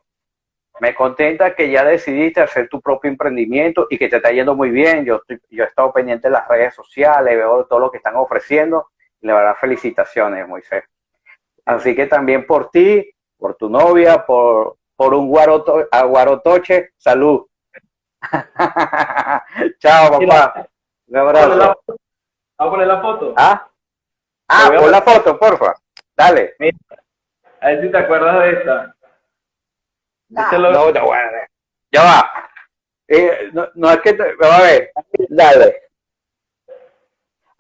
[0.80, 4.69] me contenta que ya decidiste hacer tu propio emprendimiento y que te está yendo muy
[4.69, 5.05] bien.
[5.05, 8.89] Yo, yo he estado pendiente de las redes sociales, veo todo lo que están ofreciendo.
[9.21, 10.84] Y la verdad, felicitaciones, Moisés.
[11.65, 17.45] Así que también por ti, por tu novia, por, por un guaroto, guarotoche, salud.
[19.80, 20.67] Chao, papá.
[21.07, 21.82] Un abrazo.
[22.57, 23.34] ¿Vamos a poner la foto?
[23.38, 23.67] Ah,
[24.47, 25.73] ah pon la foto, porfa.
[26.15, 26.55] Dale.
[27.61, 28.95] a ver si te acuerdas de esta.
[30.30, 31.32] No, no, no, bueno,
[31.91, 32.49] ya va.
[33.07, 34.91] Eh, no, no, es que, te, a ver,
[35.30, 35.82] dale.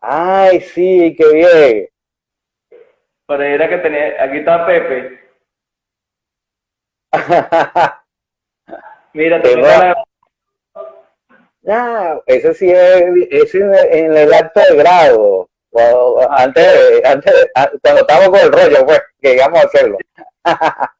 [0.01, 1.89] Ay, sí, qué bien.
[3.27, 5.19] Pero era que tenía, aquí está Pepe.
[9.13, 9.95] Mira, te la...
[11.61, 15.49] No, eso sí es, es en, el acto de grado.
[16.29, 17.51] antes, antes,
[17.81, 19.97] cuando estábamos con el rollo, pues, que íbamos a hacerlo.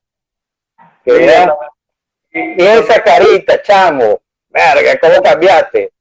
[1.06, 5.92] y esa carita, chamo, verga, ¿cómo cambiaste?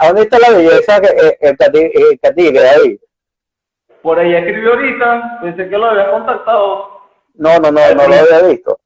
[0.00, 2.98] ¿A dónde está la belleza que eh, ahí?
[4.00, 7.00] Por ahí escribió ahorita, pensé que lo había contactado.
[7.34, 8.80] No, no, no, no lo había visto.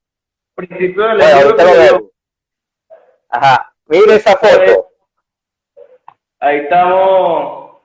[0.57, 2.11] Principio del bueno,
[3.29, 4.89] Ajá, mire esa foto.
[6.41, 7.81] Ahí estamos,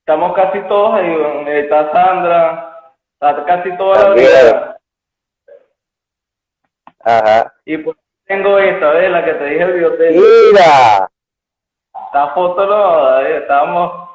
[0.00, 4.73] estamos casi todos ahí, está Sandra, está casi toda la vida.
[7.04, 7.52] Ajá.
[7.64, 7.96] Y pues
[8.26, 9.10] tengo esta, ¿ves?
[9.10, 10.20] La que te dije el biblioteca.
[10.20, 11.10] Mira.
[12.06, 14.08] Esta foto no, estábamos,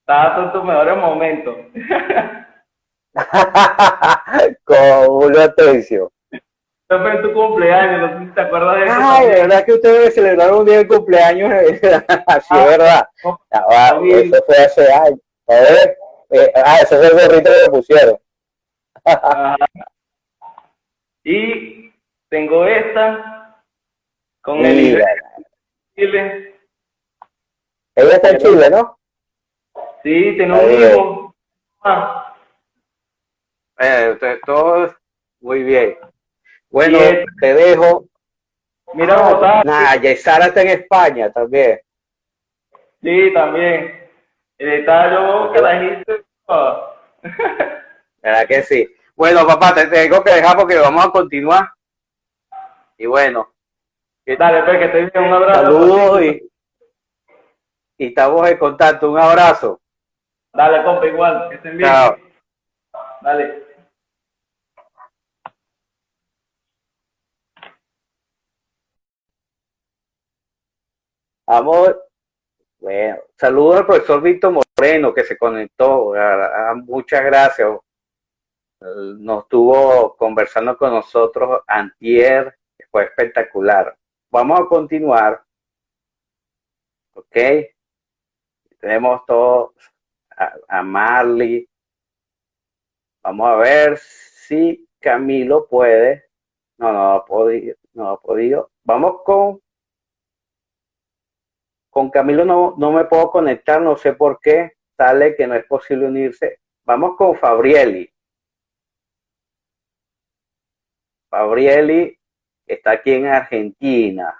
[0.00, 1.56] estabas en tus mejores momentos.
[4.64, 6.08] Con una atención.
[6.28, 8.94] fue en tu cumpleaños, no sé si te acuerdas de eso.
[8.98, 11.52] Ay, de verdad que ustedes celebraron un día de cumpleaños,
[12.26, 13.08] así es verdad.
[13.52, 15.20] Ah, eso fue hace años.
[15.48, 15.98] A ver,
[16.30, 18.16] eh, ah, ese es el gorrito que pusieron.
[21.24, 21.71] y
[22.32, 23.62] tengo esta
[24.40, 25.04] con el
[25.94, 26.54] Chile.
[27.94, 28.98] Ella está en Chile, ¿no?
[30.02, 31.34] Sí, tiene un hijo.
[31.82, 32.34] Ah.
[33.78, 34.96] Eh, todo
[35.42, 35.98] muy bien.
[36.70, 36.98] Bueno,
[37.38, 38.06] te dejo.
[38.94, 41.80] Mira, ah, Nah, Yesara está en España también.
[43.02, 44.08] Sí, también.
[44.56, 46.24] Está yo que la gente.
[48.22, 48.88] ¿Verdad que sí?
[49.14, 51.68] Bueno, papá, te tengo que dejar porque vamos a continuar.
[53.02, 53.52] Y bueno.
[54.24, 55.24] ¿Qué tal, pues, Que te bien.
[55.24, 55.60] Un abrazo.
[55.60, 56.50] Saludos y,
[57.98, 59.10] y estamos en contacto.
[59.10, 59.80] Un abrazo.
[60.54, 61.48] Dale, compa, igual.
[61.48, 61.90] Que estén bien.
[61.90, 62.16] Chao.
[63.22, 63.66] Dale.
[71.48, 72.08] Amor,
[72.78, 76.14] bueno, saludos al profesor Víctor Moreno que se conectó.
[76.86, 77.68] muchas gracias.
[78.80, 82.56] Nos estuvo conversando con nosotros antier,
[82.92, 83.96] fue espectacular.
[84.30, 85.42] Vamos a continuar.
[87.14, 87.36] ¿Ok?
[88.78, 89.72] Tenemos todos
[90.68, 91.68] a, Marley.
[93.22, 96.26] Vamos a ver si Camilo puede.
[96.78, 97.76] No, no ha podido.
[97.94, 98.70] No ha podido.
[98.84, 99.60] Vamos con
[101.90, 104.72] con Camilo no, no me puedo conectar, no sé por qué.
[104.96, 106.60] Sale que no es posible unirse.
[106.84, 108.10] Vamos con Fabrieli.
[111.28, 112.18] Fabrieli
[112.66, 114.34] está aquí en Argentina.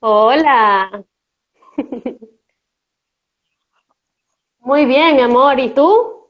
[0.00, 1.04] Hola.
[4.60, 5.58] Muy bien, mi amor.
[5.58, 6.28] ¿Y tú?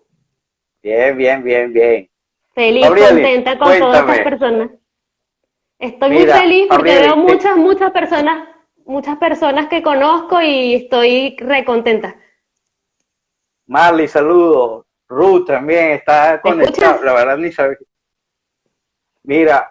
[0.82, 2.10] Bien, bien, bien, bien.
[2.54, 4.70] Feliz, contenta con todas estas personas.
[5.78, 8.48] Estoy muy feliz porque veo muchas, muchas personas,
[8.84, 12.16] muchas personas que conozco y estoy recontenta.
[13.66, 14.86] Marley, saludos.
[15.08, 17.76] Ruth también está conectada, la verdad ni sabía.
[19.22, 19.70] Mira,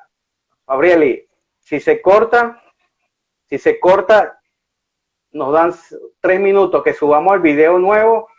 [0.67, 1.27] Gabrieli,
[1.59, 2.61] si se corta,
[3.49, 4.39] si se corta,
[5.31, 5.73] nos dan
[6.21, 8.29] tres minutos que subamos el video nuevo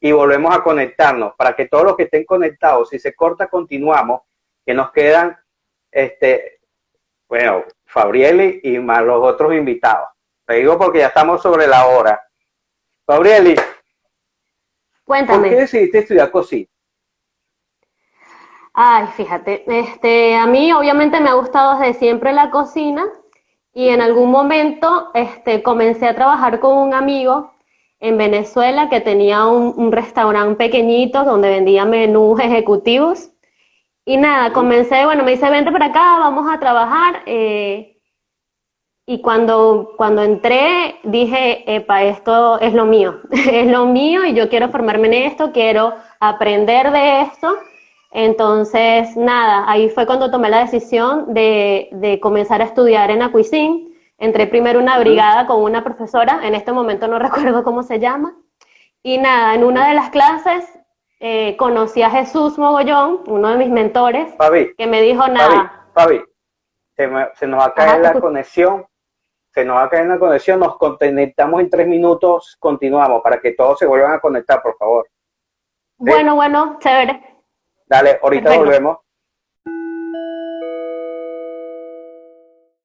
[0.00, 4.22] y volvemos a conectarnos para que todos los que estén conectados, si se corta, continuamos,
[4.66, 5.38] que nos quedan,
[5.90, 6.60] este,
[7.32, 10.06] bueno, Fabrieli y más los otros invitados.
[10.46, 12.20] Te digo porque ya estamos sobre la hora.
[13.06, 13.56] Fabrieli,
[15.02, 15.38] Cuéntame.
[15.38, 16.68] ¿por qué decidiste estudiar cocina?
[18.74, 23.06] Ay, fíjate, este, a mí obviamente me ha gustado desde siempre la cocina
[23.72, 27.54] y en algún momento este, comencé a trabajar con un amigo
[27.98, 33.31] en Venezuela que tenía un, restaurante pequeñito donde vendía menús ejecutivos.
[34.04, 37.22] Y nada, comencé, bueno, me dice, vente para acá, vamos a trabajar.
[37.26, 38.00] Eh,
[39.06, 44.48] y cuando, cuando entré, dije, epa, esto es lo mío, es lo mío y yo
[44.48, 47.56] quiero formarme en esto, quiero aprender de esto.
[48.10, 53.92] Entonces, nada, ahí fue cuando tomé la decisión de, de comenzar a estudiar en Acuisín
[54.22, 58.36] Entré primero una brigada con una profesora, en este momento no recuerdo cómo se llama,
[59.02, 60.64] y nada, en una de las clases
[61.24, 64.34] eh, conocí a Jesús Mogollón, uno de mis mentores,
[64.76, 65.86] que me dijo nada.
[65.94, 66.20] Fabi,
[66.96, 68.84] se, se, nos va a caer la conexión,
[69.54, 73.52] se nos va a caer la conexión, nos conectamos en tres minutos, continuamos, para que
[73.52, 75.08] todos se vuelvan a conectar, por favor.
[75.96, 77.22] Bueno, bueno, chévere.
[77.86, 78.98] Dale, ahorita volvemos.